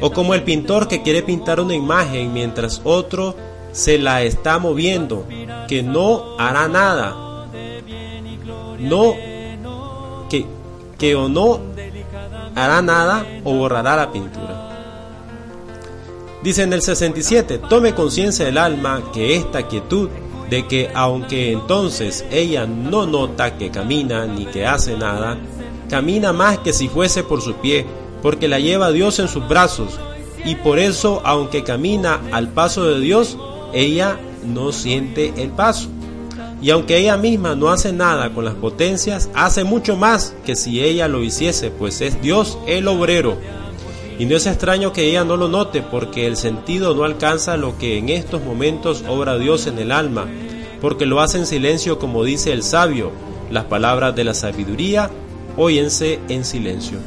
O 0.02 0.10
como 0.10 0.34
el 0.34 0.42
pintor 0.42 0.88
que 0.88 1.02
quiere 1.02 1.22
pintar 1.22 1.60
una 1.60 1.74
imagen 1.74 2.32
mientras 2.32 2.80
otro 2.84 3.36
se 3.70 3.98
la 3.98 4.22
está 4.22 4.58
moviendo, 4.58 5.24
que 5.68 5.82
no 5.82 6.36
hará 6.38 6.68
nada. 6.68 7.46
No, 8.80 9.14
que, 10.28 10.44
que 10.98 11.14
o 11.14 11.28
no 11.28 11.60
hará 12.56 12.82
nada 12.82 13.24
o 13.44 13.54
borrará 13.54 13.94
la 13.94 14.10
pintura. 14.10 14.68
Dice 16.42 16.64
en 16.64 16.72
el 16.72 16.82
67, 16.82 17.58
tome 17.68 17.94
conciencia 17.94 18.44
del 18.44 18.58
alma 18.58 19.04
que 19.12 19.36
esta 19.36 19.68
quietud 19.68 20.10
de 20.50 20.66
que 20.66 20.90
aunque 20.92 21.52
entonces 21.52 22.24
ella 22.30 22.66
no 22.66 23.06
nota 23.06 23.56
que 23.56 23.70
camina 23.70 24.26
ni 24.26 24.46
que 24.46 24.66
hace 24.66 24.96
nada, 24.96 25.38
camina 25.88 26.32
más 26.32 26.58
que 26.58 26.72
si 26.72 26.88
fuese 26.88 27.22
por 27.22 27.40
su 27.40 27.54
pie, 27.54 27.86
porque 28.22 28.48
la 28.48 28.60
lleva 28.60 28.92
Dios 28.92 29.18
en 29.18 29.28
sus 29.28 29.46
brazos, 29.46 29.98
y 30.44 30.56
por 30.56 30.78
eso, 30.78 31.20
aunque 31.24 31.62
camina 31.62 32.20
al 32.32 32.48
paso 32.48 32.84
de 32.84 33.00
Dios, 33.00 33.36
ella 33.72 34.18
no 34.44 34.72
siente 34.72 35.32
el 35.36 35.50
paso. 35.50 35.88
Y 36.60 36.70
aunque 36.70 36.98
ella 36.98 37.16
misma 37.16 37.54
no 37.54 37.70
hace 37.70 37.92
nada 37.92 38.32
con 38.32 38.44
las 38.44 38.54
potencias, 38.54 39.28
hace 39.34 39.64
mucho 39.64 39.96
más 39.96 40.34
que 40.44 40.54
si 40.54 40.80
ella 40.80 41.08
lo 41.08 41.22
hiciese, 41.22 41.70
pues 41.70 42.00
es 42.00 42.20
Dios 42.22 42.58
el 42.66 42.86
obrero. 42.86 43.36
Y 44.18 44.26
no 44.26 44.36
es 44.36 44.46
extraño 44.46 44.92
que 44.92 45.08
ella 45.08 45.24
no 45.24 45.36
lo 45.36 45.48
note, 45.48 45.82
porque 45.82 46.26
el 46.26 46.36
sentido 46.36 46.94
no 46.94 47.04
alcanza 47.04 47.56
lo 47.56 47.76
que 47.78 47.98
en 47.98 48.08
estos 48.08 48.44
momentos 48.44 49.04
obra 49.08 49.38
Dios 49.38 49.66
en 49.66 49.78
el 49.78 49.90
alma, 49.90 50.28
porque 50.80 51.06
lo 51.06 51.20
hace 51.20 51.38
en 51.38 51.46
silencio 51.46 51.98
como 51.98 52.22
dice 52.22 52.52
el 52.52 52.62
sabio, 52.62 53.10
las 53.50 53.64
palabras 53.64 54.14
de 54.14 54.24
la 54.24 54.34
sabiduría, 54.34 55.10
óyense 55.56 56.20
en 56.28 56.44
silencio. 56.44 56.98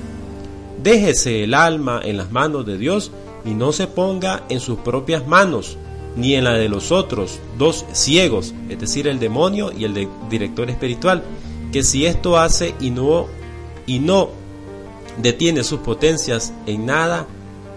Déjese 0.85 1.43
el 1.43 1.55
alma 1.55 1.99
en 2.03 2.15
las 2.15 2.31
manos 2.31 2.63
de 2.63 2.77
Dios 2.77 3.11
y 3.43 3.55
no 3.55 3.71
se 3.71 3.87
ponga 3.87 4.43
en 4.49 4.59
sus 4.59 4.77
propias 4.77 5.25
manos, 5.25 5.79
ni 6.15 6.35
en 6.35 6.43
la 6.43 6.53
de 6.53 6.69
los 6.69 6.91
otros 6.91 7.39
dos 7.57 7.85
ciegos, 7.91 8.53
es 8.69 8.79
decir, 8.79 9.07
el 9.07 9.17
demonio 9.17 9.71
y 9.75 9.85
el 9.85 10.07
director 10.29 10.69
espiritual, 10.69 11.23
que 11.71 11.81
si 11.81 12.05
esto 12.05 12.37
hace 12.37 12.75
y 12.79 12.91
no 12.91 13.25
y 13.87 13.97
no 13.97 14.29
detiene 15.17 15.63
sus 15.63 15.79
potencias 15.79 16.53
en 16.67 16.85
nada, 16.85 17.25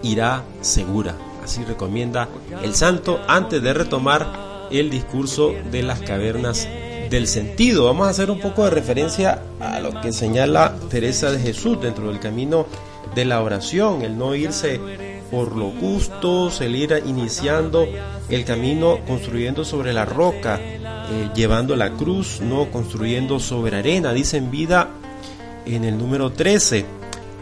irá 0.03 0.43
segura. 0.61 1.15
Así 1.43 1.63
recomienda 1.63 2.29
el 2.63 2.75
santo 2.75 3.21
antes 3.27 3.59
de 3.63 3.73
retomar 3.73 4.67
el 4.69 4.91
discurso 4.91 5.51
de 5.71 5.81
las 5.81 5.99
cavernas 6.01 6.67
del 7.09 7.25
sentido. 7.25 7.85
Vamos 7.85 8.05
a 8.05 8.11
hacer 8.11 8.29
un 8.29 8.39
poco 8.39 8.65
de 8.65 8.69
referencia 8.69 9.41
a 9.59 9.79
lo 9.79 9.99
que 9.99 10.13
señala 10.13 10.75
Teresa 10.91 11.31
de 11.31 11.39
Jesús 11.39 11.81
dentro 11.81 12.09
del 12.09 12.19
camino 12.19 12.67
de 13.15 13.25
la 13.25 13.41
oración, 13.41 14.01
el 14.01 14.17
no 14.17 14.35
irse 14.35 14.79
por 15.31 15.55
los 15.55 15.75
gustos, 15.75 16.61
el 16.61 16.75
ir 16.75 17.03
iniciando 17.05 17.87
el 18.29 18.45
camino 18.45 18.99
construyendo 19.07 19.63
sobre 19.63 19.93
la 19.93 20.05
roca, 20.05 20.59
eh, 20.61 21.29
llevando 21.35 21.75
la 21.75 21.91
cruz, 21.91 22.41
no 22.41 22.71
construyendo 22.71 23.39
sobre 23.39 23.77
arena. 23.77 24.13
Dice 24.13 24.37
en 24.37 24.51
vida 24.51 24.89
en 25.65 25.83
el 25.83 25.97
número 25.97 26.31
13, 26.31 26.85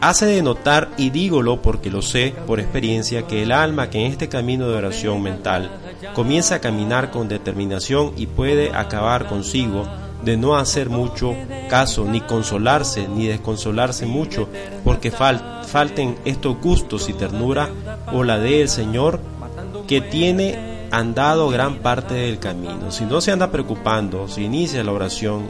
hace 0.00 0.26
de 0.26 0.42
notar, 0.42 0.90
y 0.96 1.10
dígolo 1.10 1.62
porque 1.62 1.90
lo 1.90 2.02
sé 2.02 2.34
por 2.46 2.60
experiencia, 2.60 3.26
que 3.26 3.42
el 3.42 3.52
alma 3.52 3.90
que 3.90 4.04
en 4.04 4.12
este 4.12 4.28
camino 4.28 4.68
de 4.68 4.76
oración 4.76 5.22
mental 5.22 5.70
comienza 6.14 6.56
a 6.56 6.60
caminar 6.60 7.10
con 7.10 7.28
determinación 7.28 8.12
y 8.16 8.26
puede 8.26 8.74
acabar 8.74 9.26
consigo, 9.26 9.86
de 10.24 10.36
no 10.36 10.56
hacer 10.56 10.90
mucho 10.90 11.34
caso, 11.68 12.04
ni 12.04 12.20
consolarse, 12.20 13.08
ni 13.08 13.26
desconsolarse 13.26 14.06
mucho, 14.06 14.48
porque 14.84 15.10
falten 15.10 16.16
estos 16.24 16.60
gustos 16.60 17.08
y 17.08 17.12
ternura, 17.12 17.68
o 18.12 18.24
la 18.24 18.38
de 18.38 18.62
el 18.62 18.68
Señor, 18.68 19.20
que 19.86 20.00
tiene 20.00 20.88
andado 20.90 21.48
gran 21.48 21.76
parte 21.76 22.14
del 22.14 22.38
camino. 22.38 22.90
Si 22.90 23.04
no 23.04 23.20
se 23.20 23.32
anda 23.32 23.50
preocupando, 23.50 24.28
si 24.28 24.44
inicia 24.44 24.84
la 24.84 24.92
oración, 24.92 25.46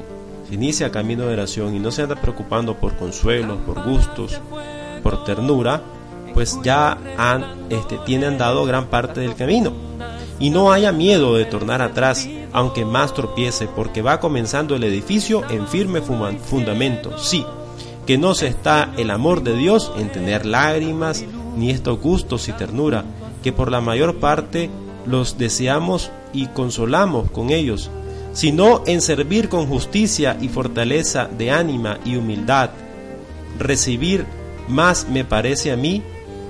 si 0.48 0.54
inicia 0.54 0.86
el 0.86 0.92
camino 0.92 1.26
de 1.26 1.34
oración 1.34 1.74
y 1.74 1.78
no 1.78 1.90
se 1.90 2.02
anda 2.02 2.16
preocupando 2.16 2.74
por 2.74 2.96
consuelos, 2.96 3.58
por 3.66 3.84
gustos, 3.84 4.40
por 5.02 5.24
ternura, 5.24 5.82
pues 6.34 6.58
ya 6.62 6.98
este, 7.68 7.98
tiene 8.06 8.26
andado 8.26 8.64
gran 8.64 8.86
parte 8.86 9.20
del 9.20 9.34
camino. 9.34 9.72
Y 10.40 10.50
no 10.50 10.72
haya 10.72 10.92
miedo 10.92 11.34
de 11.34 11.44
tornar 11.44 11.82
atrás, 11.82 12.28
aunque 12.52 12.84
más 12.84 13.14
tropiece, 13.14 13.66
porque 13.66 14.02
va 14.02 14.20
comenzando 14.20 14.74
el 14.76 14.84
edificio 14.84 15.42
en 15.50 15.66
firme 15.66 16.00
fundamento. 16.00 17.18
Sí, 17.18 17.44
que 18.06 18.18
no 18.18 18.34
se 18.34 18.46
está 18.46 18.92
el 18.96 19.10
amor 19.10 19.42
de 19.42 19.54
Dios 19.54 19.92
en 19.98 20.10
tener 20.10 20.46
lágrimas, 20.46 21.24
ni 21.56 21.70
estos 21.70 22.00
gustos 22.00 22.48
y 22.48 22.52
ternura, 22.52 23.04
que 23.42 23.52
por 23.52 23.70
la 23.70 23.80
mayor 23.80 24.16
parte 24.16 24.70
los 25.06 25.38
deseamos 25.38 26.10
y 26.32 26.46
consolamos 26.46 27.30
con 27.30 27.50
ellos, 27.50 27.90
sino 28.32 28.82
en 28.86 29.00
servir 29.00 29.48
con 29.48 29.66
justicia 29.66 30.36
y 30.40 30.48
fortaleza 30.48 31.26
de 31.26 31.50
ánima 31.50 31.98
y 32.04 32.16
humildad. 32.16 32.70
Recibir 33.58 34.24
más 34.68 35.08
me 35.08 35.24
parece 35.24 35.72
a 35.72 35.76
mí 35.76 36.02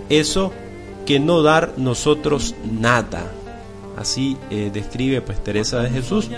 eso 0.09 0.53
que 1.07 1.21
no 1.21 1.43
dar 1.43 1.75
nosotros 1.77 2.55
nada. 2.71 3.33
Así 3.99 4.37
eh, 4.51 4.71
describe 4.73 5.21
pues 5.21 5.43
Teresa 5.43 5.81
de 5.81 5.91
Jesús 5.91 6.31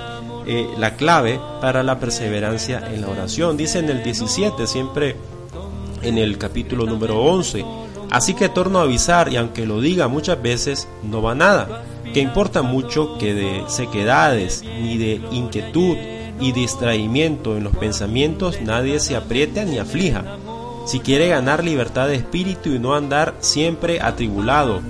eh, 0.47 0.67
la 0.79 0.97
clave 0.97 1.39
para 1.61 1.83
la 1.83 1.99
perseverancia 1.99 2.83
en 2.93 3.03
la 3.03 3.09
oración. 3.09 3.57
Dice 3.57 3.79
en 3.79 3.91
el 3.91 4.03
17, 4.03 4.67
siempre 4.67 5.17
en 6.03 6.19
el 6.19 6.39
capítulo 6.39 6.87
número 6.87 7.21
11, 7.21 7.65
Así 8.11 8.35
que 8.35 8.49
torno 8.49 8.81
a 8.81 8.83
avisar 8.83 9.33
y 9.33 9.37
aunque 9.37 9.67
lo 9.67 9.81
diga 9.81 10.09
muchas 10.09 10.43
veces, 10.43 10.89
no 11.05 11.23
va 11.23 11.37
nada, 11.37 11.85
que 12.13 12.21
importa 12.21 12.63
mucho 12.63 13.17
que 13.19 13.35
de 13.35 13.63
sequedades 13.69 14.65
ni 14.65 14.99
de 14.99 15.21
inquietud 15.31 15.97
y 16.41 16.51
distraimiento 16.51 17.57
en 17.57 17.63
los 17.63 17.77
pensamientos 17.77 18.61
nadie 18.63 18.99
se 18.99 19.15
apriete 19.15 19.65
ni 19.65 19.79
aflija. 19.79 20.25
Si 20.87 20.99
quiere 20.99 21.29
ganar 21.29 21.63
libertad 21.63 22.09
de 22.09 22.17
espíritu 22.17 22.71
y 22.71 22.81
no 22.81 22.95
andar 22.95 23.35
siempre 23.39 24.01
atribulado, 24.01 24.81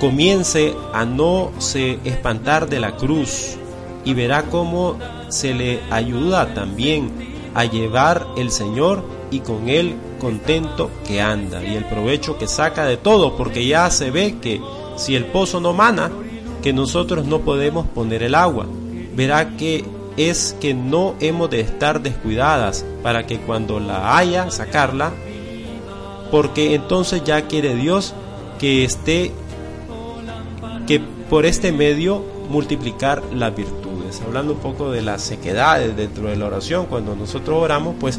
comience 0.00 0.74
a 0.92 1.04
no 1.04 1.50
se 1.58 1.98
espantar 2.04 2.68
de 2.68 2.80
la 2.80 2.96
cruz 2.96 3.56
y 4.04 4.14
verá 4.14 4.44
cómo 4.44 4.96
se 5.28 5.54
le 5.54 5.80
ayuda 5.90 6.54
también 6.54 7.10
a 7.54 7.64
llevar 7.64 8.26
el 8.36 8.50
Señor 8.50 9.02
y 9.30 9.40
con 9.40 9.68
él 9.68 9.96
contento 10.20 10.90
que 11.06 11.20
anda 11.20 11.64
y 11.64 11.74
el 11.74 11.84
provecho 11.84 12.38
que 12.38 12.48
saca 12.48 12.84
de 12.84 12.96
todo, 12.96 13.36
porque 13.36 13.66
ya 13.66 13.90
se 13.90 14.10
ve 14.10 14.36
que 14.40 14.60
si 14.96 15.14
el 15.14 15.26
pozo 15.26 15.60
no 15.60 15.72
mana, 15.72 16.10
que 16.62 16.72
nosotros 16.72 17.26
no 17.26 17.40
podemos 17.40 17.86
poner 17.86 18.22
el 18.22 18.34
agua. 18.34 18.66
Verá 19.14 19.56
que 19.56 19.84
es 20.16 20.56
que 20.60 20.74
no 20.74 21.14
hemos 21.20 21.50
de 21.50 21.60
estar 21.60 22.02
descuidadas 22.02 22.84
para 23.02 23.26
que 23.26 23.38
cuando 23.38 23.78
la 23.78 24.16
haya 24.16 24.50
sacarla, 24.50 25.12
porque 26.30 26.74
entonces 26.74 27.22
ya 27.24 27.42
quiere 27.42 27.74
Dios 27.74 28.14
que 28.58 28.84
esté, 28.84 29.32
por 31.28 31.46
este 31.46 31.72
medio 31.72 32.22
multiplicar 32.48 33.22
las 33.34 33.54
virtudes. 33.54 34.20
Hablando 34.24 34.54
un 34.54 34.58
poco 34.60 34.90
de 34.90 35.02
las 35.02 35.22
sequedades 35.22 35.96
dentro 35.96 36.28
de 36.28 36.36
la 36.36 36.46
oración, 36.46 36.86
cuando 36.86 37.14
nosotros 37.14 37.62
oramos, 37.62 37.96
pues, 38.00 38.18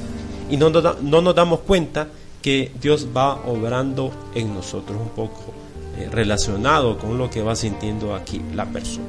y 0.50 0.58
no, 0.58 0.70
no 0.70 1.22
nos 1.22 1.36
damos 1.36 1.60
cuenta 1.62 2.08
que 2.42 2.72
Dios 2.82 3.08
va 3.16 3.36
obrando 3.46 4.12
en 4.34 4.54
nosotros 4.54 4.98
un 5.00 5.10
poco 5.10 5.54
eh, 5.98 6.10
relacionado 6.12 6.98
con 6.98 7.18
lo 7.18 7.30
que 7.30 7.42
va 7.42 7.56
sintiendo 7.56 8.16
aquí 8.16 8.42
la 8.54 8.66
persona. 8.66 9.08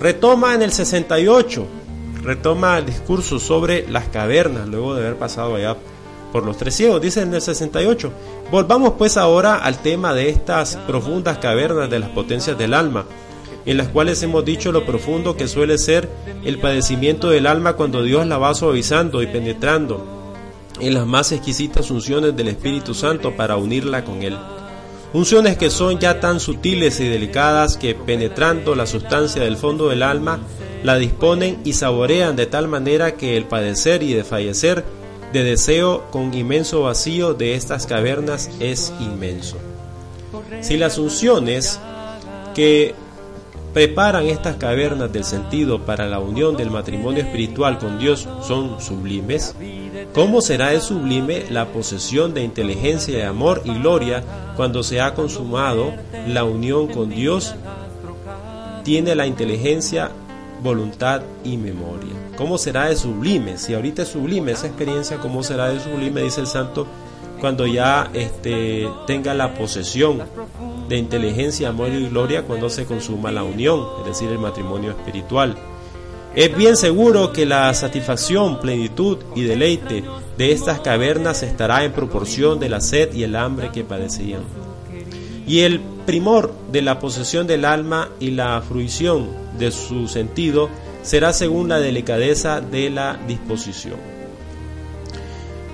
Retoma 0.00 0.54
en 0.54 0.62
el 0.62 0.72
68 0.72 1.66
retoma 2.24 2.78
el 2.78 2.86
discurso 2.86 3.38
sobre 3.38 3.86
las 3.88 4.08
cavernas, 4.08 4.66
luego 4.66 4.94
de 4.94 5.02
haber 5.02 5.18
pasado 5.18 5.54
allá 5.54 5.76
por 6.32 6.44
los 6.44 6.56
tres 6.56 6.74
ciegos, 6.74 7.00
dice 7.00 7.22
en 7.22 7.32
el 7.32 7.40
68. 7.40 8.10
Volvamos 8.50 8.94
pues 8.98 9.16
ahora 9.16 9.56
al 9.56 9.78
tema 9.78 10.14
de 10.14 10.30
estas 10.30 10.76
profundas 10.76 11.38
cavernas 11.38 11.88
de 11.90 12.00
las 12.00 12.10
potencias 12.10 12.58
del 12.58 12.74
alma, 12.74 13.04
en 13.66 13.76
las 13.76 13.88
cuales 13.88 14.22
hemos 14.22 14.44
dicho 14.44 14.72
lo 14.72 14.84
profundo 14.84 15.36
que 15.36 15.48
suele 15.48 15.78
ser 15.78 16.08
el 16.44 16.58
padecimiento 16.58 17.30
del 17.30 17.46
alma 17.46 17.74
cuando 17.74 18.02
Dios 18.02 18.26
la 18.26 18.38
va 18.38 18.54
suavizando 18.54 19.22
y 19.22 19.26
penetrando 19.26 20.34
en 20.80 20.94
las 20.94 21.06
más 21.06 21.32
exquisitas 21.32 21.90
unciones 21.90 22.36
del 22.36 22.48
Espíritu 22.48 22.94
Santo 22.94 23.36
para 23.36 23.56
unirla 23.56 24.04
con 24.04 24.22
Él. 24.22 24.36
Unciones 25.12 25.56
que 25.56 25.70
son 25.70 26.00
ya 26.00 26.18
tan 26.18 26.40
sutiles 26.40 26.98
y 26.98 27.08
delicadas 27.08 27.76
que 27.76 27.94
penetrando 27.94 28.74
la 28.74 28.86
sustancia 28.86 29.42
del 29.42 29.56
fondo 29.56 29.88
del 29.88 30.02
alma 30.02 30.40
la 30.82 30.96
disponen 30.96 31.60
y 31.64 31.74
saborean 31.74 32.34
de 32.34 32.46
tal 32.46 32.66
manera 32.66 33.14
que 33.14 33.36
el 33.36 33.44
padecer 33.44 34.02
y 34.02 34.12
de 34.12 34.24
fallecer 34.24 34.84
de 35.32 35.44
deseo 35.44 36.10
con 36.10 36.34
inmenso 36.34 36.82
vacío 36.82 37.34
de 37.34 37.54
estas 37.54 37.86
cavernas 37.86 38.50
es 38.60 38.92
inmenso. 39.00 39.56
Si 40.60 40.76
las 40.76 40.98
unciones 40.98 41.78
que 42.54 42.94
preparan 43.74 44.26
estas 44.26 44.54
cavernas 44.54 45.12
del 45.12 45.24
sentido 45.24 45.84
para 45.84 46.06
la 46.06 46.20
unión 46.20 46.56
del 46.56 46.70
matrimonio 46.70 47.24
espiritual 47.24 47.78
con 47.78 47.98
Dios 47.98 48.28
son 48.40 48.80
sublimes, 48.80 49.56
¿cómo 50.14 50.40
será 50.40 50.68
de 50.68 50.80
sublime 50.80 51.44
la 51.50 51.66
posesión 51.66 52.32
de 52.34 52.44
inteligencia, 52.44 53.18
de 53.18 53.24
amor 53.24 53.62
y 53.64 53.74
gloria 53.74 54.22
cuando 54.56 54.84
se 54.84 55.00
ha 55.00 55.14
consumado 55.14 55.92
la 56.28 56.44
unión 56.44 56.86
con 56.86 57.10
Dios? 57.10 57.56
Tiene 58.84 59.16
la 59.16 59.26
inteligencia 59.26 60.10
voluntad 60.62 61.22
y 61.42 61.56
memoria. 61.56 62.12
¿Cómo 62.36 62.58
será 62.58 62.86
de 62.86 62.96
sublime? 62.96 63.58
Si 63.58 63.74
ahorita 63.74 64.02
es 64.02 64.08
sublime 64.08 64.52
esa 64.52 64.68
experiencia, 64.68 65.18
¿cómo 65.18 65.42
será 65.42 65.68
de 65.68 65.80
sublime? 65.80 66.22
Dice 66.22 66.40
el 66.40 66.46
santo, 66.46 66.86
cuando 67.40 67.66
ya 67.66 68.08
este, 68.14 68.88
tenga 69.06 69.34
la 69.34 69.52
posesión 69.54 70.22
de 70.88 70.96
inteligencia, 70.96 71.68
amor 71.68 71.88
y 71.88 72.08
gloria 72.08 72.42
cuando 72.42 72.68
se 72.68 72.84
consuma 72.84 73.32
la 73.32 73.42
unión, 73.42 73.84
es 74.00 74.06
decir, 74.06 74.30
el 74.30 74.38
matrimonio 74.38 74.90
espiritual. 74.90 75.56
Es 76.34 76.56
bien 76.56 76.76
seguro 76.76 77.32
que 77.32 77.46
la 77.46 77.72
satisfacción, 77.74 78.58
plenitud 78.60 79.18
y 79.36 79.42
deleite 79.42 80.02
de 80.36 80.52
estas 80.52 80.80
cavernas 80.80 81.42
estará 81.44 81.84
en 81.84 81.92
proporción 81.92 82.58
de 82.58 82.68
la 82.68 82.80
sed 82.80 83.14
y 83.14 83.22
el 83.22 83.36
hambre 83.36 83.70
que 83.72 83.84
padecían. 83.84 84.42
Y 85.46 85.60
el 85.60 85.80
primor 86.06 86.52
de 86.72 86.82
la 86.82 86.98
posesión 86.98 87.46
del 87.46 87.64
alma 87.64 88.10
y 88.18 88.32
la 88.32 88.60
fruición 88.62 89.28
de 89.58 89.70
su 89.70 90.08
sentido 90.08 90.68
será 91.02 91.32
según 91.32 91.68
la 91.68 91.78
delicadeza 91.78 92.60
de 92.60 92.90
la 92.90 93.18
disposición. 93.28 94.13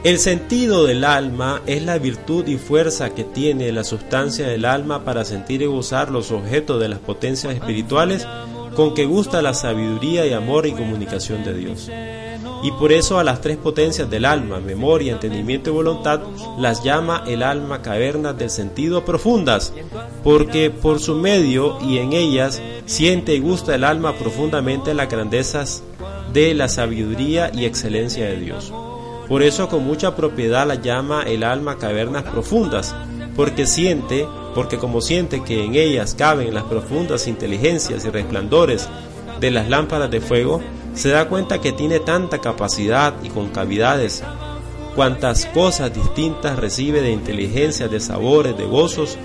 El 0.03 0.19
sentido 0.19 0.87
del 0.87 1.05
alma 1.05 1.61
es 1.67 1.83
la 1.83 1.99
virtud 1.99 2.47
y 2.47 2.57
fuerza 2.57 3.11
que 3.11 3.25
tiene 3.25 3.71
la 3.71 3.85
sustancia 3.85 4.49
del 4.49 4.65
alma 4.65 5.05
para 5.05 5.25
sentir 5.25 5.61
y 5.61 5.67
gozar 5.67 6.11
los 6.11 6.31
objetos 6.33 6.81
de 6.81 6.89
las 6.89 7.01
potencias 7.01 7.55
espirituales 7.55 8.27
con 8.75 8.95
que 8.95 9.05
gusta 9.05 9.43
la 9.43 9.53
sabiduría 9.53 10.27
y 10.27 10.33
amor 10.33 10.67
y 10.67 10.73
comunicación 10.73 11.45
de 11.45 11.55
Dios 11.55 11.91
y 12.63 12.73
por 12.73 12.93
eso 12.93 13.19
a 13.19 13.25
las 13.25 13.41
tres 13.41 13.57
potencias 13.57 14.11
del 14.11 14.25
alma, 14.25 14.61
memoria, 14.61 15.13
entendimiento 15.13 15.71
y 15.71 15.73
voluntad, 15.73 16.21
las 16.59 16.83
llama 16.85 17.25
el 17.27 17.43
alma 17.43 17.83
cavernas 17.83 18.37
del 18.37 18.51
sentido 18.51 19.05
profundas, 19.05 19.73
porque 20.23 20.71
por 20.71 21.01
su 21.01 21.15
medio 21.15 21.79
y 21.81 21.99
en 21.99 22.13
ellas 22.13 22.61
siente 22.85 23.35
y 23.35 23.41
gusta 23.41 23.75
el 23.75 23.85
alma 23.85 24.15
profundamente 24.15 24.95
las 24.95 25.09
grandezas 25.09 25.83
de 26.33 26.55
la 26.55 26.69
sabiduría 26.69 27.51
y 27.55 27.65
excelencia 27.65 28.27
de 28.27 28.37
Dios. 28.37 28.73
Por 29.31 29.45
eso 29.45 29.69
con 29.69 29.87
mucha 29.87 30.17
propiedad 30.17 30.67
la 30.67 30.75
llama 30.75 31.23
el 31.23 31.45
alma 31.45 31.79
cavernas 31.79 32.25
profundas, 32.25 32.97
porque 33.37 33.65
siente, 33.65 34.27
porque 34.57 34.77
como 34.77 35.01
siente 35.01 35.45
que 35.45 35.65
en 35.65 35.77
ellas 35.77 36.17
caben 36.19 36.53
las 36.53 36.65
profundas 36.65 37.29
inteligencias 37.29 38.05
y 38.05 38.11
resplandores 38.11 38.89
de 39.39 39.53
las 39.53 39.69
lámparas 39.69 40.11
de 40.11 40.21
fuego, 40.21 40.61
se 40.95 41.11
da 41.11 41.29
cuenta 41.29 41.61
que 41.61 41.71
tiene 41.71 42.01
tanta 42.01 42.41
capacidad 42.41 43.15
y 43.23 43.29
concavidades, 43.29 44.25
cuantas 44.97 45.47
cosas 45.47 45.95
distintas 45.95 46.59
recibe 46.59 47.01
de 47.01 47.13
inteligencia, 47.13 47.87
de 47.87 48.01
sabores, 48.01 48.59
de 48.59 48.67
gozos, 48.67 49.17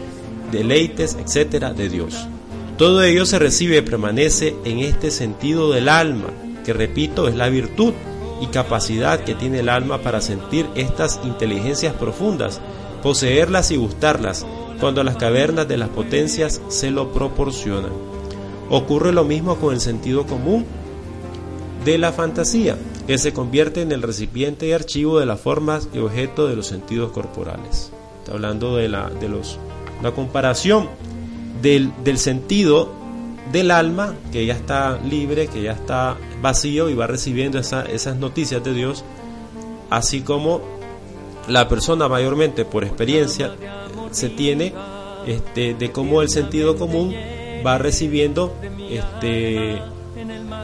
deleites, 0.51 1.17
etcétera, 1.19 1.73
de 1.73 1.89
Dios. 1.89 2.27
Todo 2.77 3.01
ello 3.01 3.25
se 3.25 3.39
recibe 3.39 3.77
y 3.77 3.81
permanece 3.81 4.55
en 4.65 4.81
este 4.81 5.09
sentido 5.09 5.71
del 5.71 5.89
alma, 5.89 6.27
que 6.63 6.73
repito 6.73 7.27
es 7.27 7.33
la 7.33 7.49
virtud 7.49 7.95
y 8.41 8.47
capacidad 8.47 9.23
que 9.23 9.35
tiene 9.35 9.59
el 9.59 9.69
alma 9.69 9.99
para 9.99 10.21
sentir 10.21 10.67
estas 10.75 11.19
inteligencias 11.23 11.93
profundas, 11.93 12.61
poseerlas 13.01 13.71
y 13.71 13.77
gustarlas, 13.77 14.45
cuando 14.79 15.03
las 15.03 15.15
cavernas 15.15 15.67
de 15.67 15.77
las 15.77 15.89
potencias 15.89 16.61
se 16.67 16.91
lo 16.91 17.13
proporcionan. 17.13 17.91
Ocurre 18.69 19.13
lo 19.13 19.23
mismo 19.23 19.55
con 19.55 19.73
el 19.73 19.79
sentido 19.79 20.25
común 20.25 20.65
de 21.85 21.97
la 21.97 22.11
fantasía, 22.11 22.77
que 23.07 23.17
se 23.17 23.31
convierte 23.31 23.81
en 23.81 23.91
el 23.91 24.01
recipiente 24.01 24.67
y 24.67 24.71
archivo 24.73 25.19
de 25.19 25.27
las 25.27 25.39
formas 25.39 25.87
y 25.93 25.99
objeto 25.99 26.47
de 26.47 26.55
los 26.55 26.67
sentidos 26.67 27.11
corporales. 27.11 27.91
Está 28.19 28.33
hablando 28.33 28.75
de 28.75 28.89
la, 28.89 29.09
de 29.09 29.29
los, 29.29 29.59
la 30.01 30.11
comparación 30.11 30.89
del, 31.61 31.91
del 32.03 32.17
sentido 32.17 33.04
del 33.51 33.71
alma, 33.71 34.15
que 34.31 34.45
ya 34.45 34.53
está 34.53 34.97
libre, 34.99 35.47
que 35.47 35.61
ya 35.61 35.71
está 35.71 36.17
vacío 36.41 36.89
y 36.89 36.93
va 36.93 37.07
recibiendo 37.07 37.59
esas 37.59 38.15
noticias 38.17 38.63
de 38.63 38.73
Dios, 38.73 39.03
así 39.89 40.21
como 40.21 40.61
la 41.47 41.67
persona 41.67 42.07
mayormente 42.07 42.65
por 42.65 42.83
experiencia 42.83 43.55
se 44.11 44.29
tiene 44.29 44.73
este, 45.27 45.73
de 45.73 45.91
cómo 45.91 46.21
el 46.21 46.29
sentido 46.29 46.77
común 46.77 47.13
va 47.65 47.77
recibiendo 47.77 48.55
este, 48.89 49.81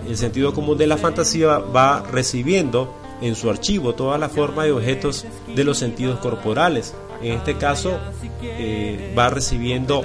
el 0.07 0.17
sentido 0.17 0.53
común 0.53 0.77
de 0.77 0.87
la 0.87 0.97
fantasía 0.97 1.57
va 1.59 2.03
recibiendo 2.11 2.93
en 3.21 3.35
su 3.35 3.49
archivo 3.49 3.93
toda 3.93 4.17
la 4.17 4.29
forma 4.29 4.67
y 4.67 4.71
objetos 4.71 5.25
de 5.55 5.63
los 5.63 5.77
sentidos 5.77 6.19
corporales. 6.19 6.93
En 7.21 7.33
este 7.33 7.55
caso, 7.55 7.99
eh, 8.41 9.13
va 9.17 9.29
recibiendo 9.29 10.03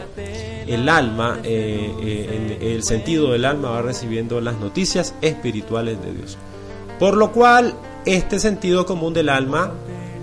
el 0.66 0.88
alma, 0.88 1.40
eh, 1.44 1.92
eh, 2.02 2.58
el 2.74 2.82
sentido 2.82 3.32
del 3.32 3.44
alma 3.44 3.70
va 3.70 3.82
recibiendo 3.82 4.40
las 4.40 4.56
noticias 4.58 5.14
espirituales 5.20 6.02
de 6.02 6.12
Dios. 6.12 6.38
Por 6.98 7.16
lo 7.16 7.32
cual, 7.32 7.74
este 8.04 8.38
sentido 8.38 8.86
común 8.86 9.12
del 9.12 9.28
alma, 9.28 9.72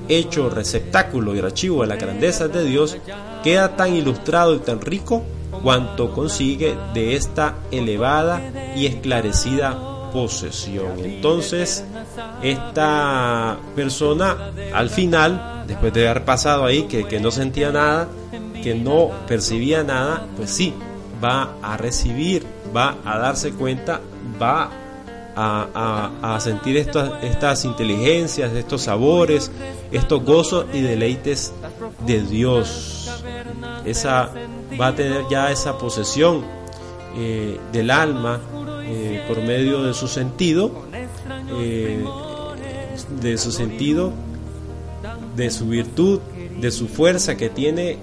hecho 0.09 0.49
receptáculo 0.49 1.35
y 1.35 1.39
archivo 1.39 1.81
de 1.81 1.87
la 1.87 1.95
grandeza 1.95 2.47
de 2.47 2.63
Dios, 2.63 2.97
queda 3.43 3.75
tan 3.75 3.95
ilustrado 3.95 4.55
y 4.55 4.59
tan 4.59 4.81
rico 4.81 5.23
cuanto 5.61 6.13
consigue 6.13 6.75
de 6.93 7.15
esta 7.15 7.55
elevada 7.71 8.41
y 8.75 8.87
esclarecida 8.87 9.93
posesión. 10.11 10.99
Entonces, 10.99 11.83
esta 12.41 13.57
persona 13.75 14.51
al 14.73 14.89
final, 14.89 15.63
después 15.67 15.93
de 15.93 16.07
haber 16.07 16.23
pasado 16.23 16.65
ahí, 16.65 16.83
que, 16.83 17.19
no 17.19 17.31
sentía 17.31 17.71
nada, 17.71 18.07
que 18.63 18.75
no 18.75 19.11
percibía 19.27 19.83
nada, 19.83 20.25
pues 20.37 20.49
sí, 20.49 20.73
va 21.23 21.55
a 21.61 21.77
recibir, 21.77 22.45
va 22.75 22.97
a 23.03 23.17
darse 23.17 23.51
cuenta, 23.51 23.99
va 24.41 24.69
a, 25.35 26.37
sentir 26.39 26.77
estas, 26.77 27.23
estas 27.23 27.65
inteligencias, 27.65 28.53
estos 28.53 28.83
sabores, 28.83 29.51
estos 29.91 30.23
gozos 30.23 30.65
y 30.73 30.81
deleites 30.81 31.53
de 32.05 32.21
Dios. 32.21 33.23
Esa 33.85 34.31
va 34.79 34.87
a 34.87 34.95
tener 34.95 35.23
ya 35.29 35.51
esa 35.51 35.77
posesión 35.77 36.43
eh, 37.15 37.59
del 37.71 37.91
alma 37.91 38.39
eh, 38.85 39.23
por 39.27 39.37
medio 39.41 39.83
de 39.83 39.93
su 39.93 40.07
sentido, 40.07 40.83
eh, 41.51 42.03
de 43.21 43.37
su 43.37 43.51
sentido, 43.51 44.13
de 45.35 45.51
su 45.51 45.67
virtud, 45.67 46.19
de 46.59 46.71
su 46.71 46.87
fuerza 46.87 47.35
que 47.35 47.49
tiene 47.49 47.97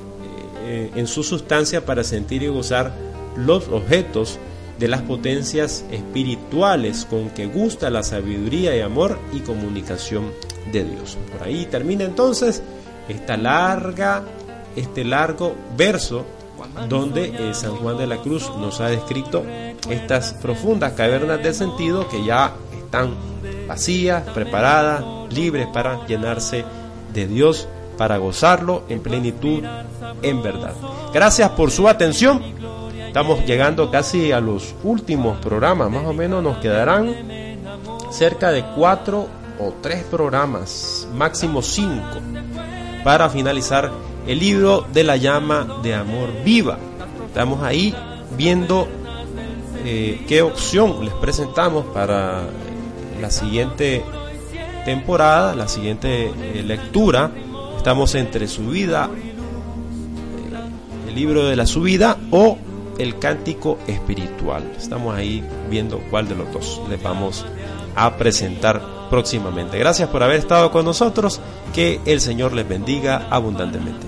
en 0.71 1.07
su 1.07 1.23
sustancia 1.23 1.85
para 1.85 2.05
sentir 2.05 2.43
y 2.43 2.49
gozar 2.49 2.93
los 3.37 3.69
objetos 3.69 4.39
de 4.79 4.89
las 4.89 5.03
potencias 5.03 5.85
espirituales 5.91 7.05
con 7.05 7.31
que 7.31 7.47
gusta 7.47 7.91
la 7.91 8.03
sabiduría 8.03 8.77
y 8.77 8.81
amor 8.81 9.19
y 9.33 9.41
comunicación 9.41 10.33
de 10.73 10.85
Dios. 10.85 11.19
Por 11.33 11.47
ahí 11.47 11.67
termina 11.67 12.05
entonces 12.05 12.63
esta 13.09 13.37
larga, 13.37 14.25
este 14.77 15.05
largo 15.05 15.55
verso 15.77 16.25
donde 16.89 17.27
eh, 17.27 17.55
San 17.55 17.77
Juan 17.77 17.99
de 17.99 18.07
la 18.07 18.19
Cruz 18.19 18.51
nos 18.59 18.81
ha 18.81 18.89
descrito 18.89 19.45
estas 19.89 20.35
profundas 20.35 20.93
cavernas 20.93 21.43
del 21.43 21.55
sentido 21.55 22.09
que 22.09 22.25
ya 22.25 22.55
están 22.83 23.15
vacías, 23.67 24.23
preparadas, 24.31 25.05
libres 25.33 25.67
para 25.73 26.07
llenarse 26.07 26.65
de 27.13 27.27
Dios, 27.27 27.69
para 28.01 28.17
gozarlo 28.17 28.85
en 28.89 29.01
plenitud, 29.01 29.63
en 30.23 30.43
verdad. 30.43 30.73
Gracias 31.13 31.51
por 31.51 31.71
su 31.71 31.87
atención 31.87 32.41
Estamos 33.11 33.45
llegando 33.45 33.91
casi 33.91 34.31
a 34.31 34.41
los 34.41 34.73
últimos 34.85 35.37
programas, 35.39 35.91
más 35.91 36.07
o 36.07 36.13
menos 36.13 36.45
nos 36.45 36.59
quedarán 36.59 37.13
cerca 38.13 38.53
de 38.53 38.65
cuatro 38.77 39.27
o 39.59 39.75
tres 39.83 40.05
programas, 40.05 41.09
máximo 41.13 41.61
cinco, 41.61 42.21
para 43.03 43.29
finalizar 43.29 43.91
el 44.29 44.39
libro 44.39 44.87
de 44.93 45.03
la 45.03 45.17
llama 45.17 45.81
de 45.83 45.93
amor 45.93 46.31
viva. 46.45 46.79
Estamos 47.27 47.65
ahí 47.65 47.93
viendo 48.39 48.87
eh, 49.85 50.25
qué 50.29 50.43
opción 50.43 51.05
les 51.05 51.15
presentamos 51.15 51.87
para 51.87 52.45
la 53.21 53.31
siguiente 53.31 54.05
temporada, 54.85 55.57
la 55.57 55.67
siguiente 55.67 56.27
eh, 56.29 56.63
lectura. 56.65 57.33
Estamos 57.81 58.15
entre 58.15 58.47
su 58.47 58.69
vida, 58.69 59.09
eh, 59.11 59.33
el 61.09 61.15
libro 61.15 61.49
de 61.49 61.57
la 61.57 61.65
subida 61.65 62.19
o 62.31 62.59
el 62.99 63.19
cántico 63.19 63.79
espiritual. 63.87 64.71
Estamos 64.77 65.17
ahí 65.17 65.43
viendo 65.71 65.99
cuál 66.11 66.29
de 66.29 66.35
los 66.35 66.53
dos 66.53 66.83
les 66.91 67.03
vamos 67.03 67.47
a 67.97 68.19
presentar 68.19 68.83
próximamente. 69.09 69.79
Gracias 69.79 70.11
por 70.11 70.23
haber 70.23 70.41
estado 70.41 70.71
con 70.71 70.85
nosotros. 70.85 71.41
Que 71.73 72.03
el 72.05 72.21
Señor 72.21 72.53
les 72.53 72.69
bendiga 72.69 73.29
abundantemente. 73.31 74.07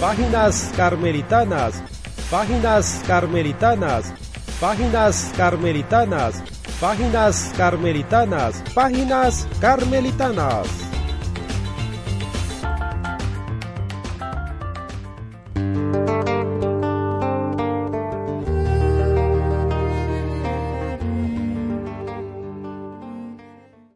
Páginas 0.00 0.72
carmelitanas, 0.74 1.82
páginas 2.30 3.02
carmelitanas, 3.06 4.14
páginas 4.58 5.30
carmelitanas, 5.36 6.42
páginas 6.80 7.52
carmelitanas, 7.56 8.62
páginas 8.74 9.48
carmelitanas. 9.60 10.87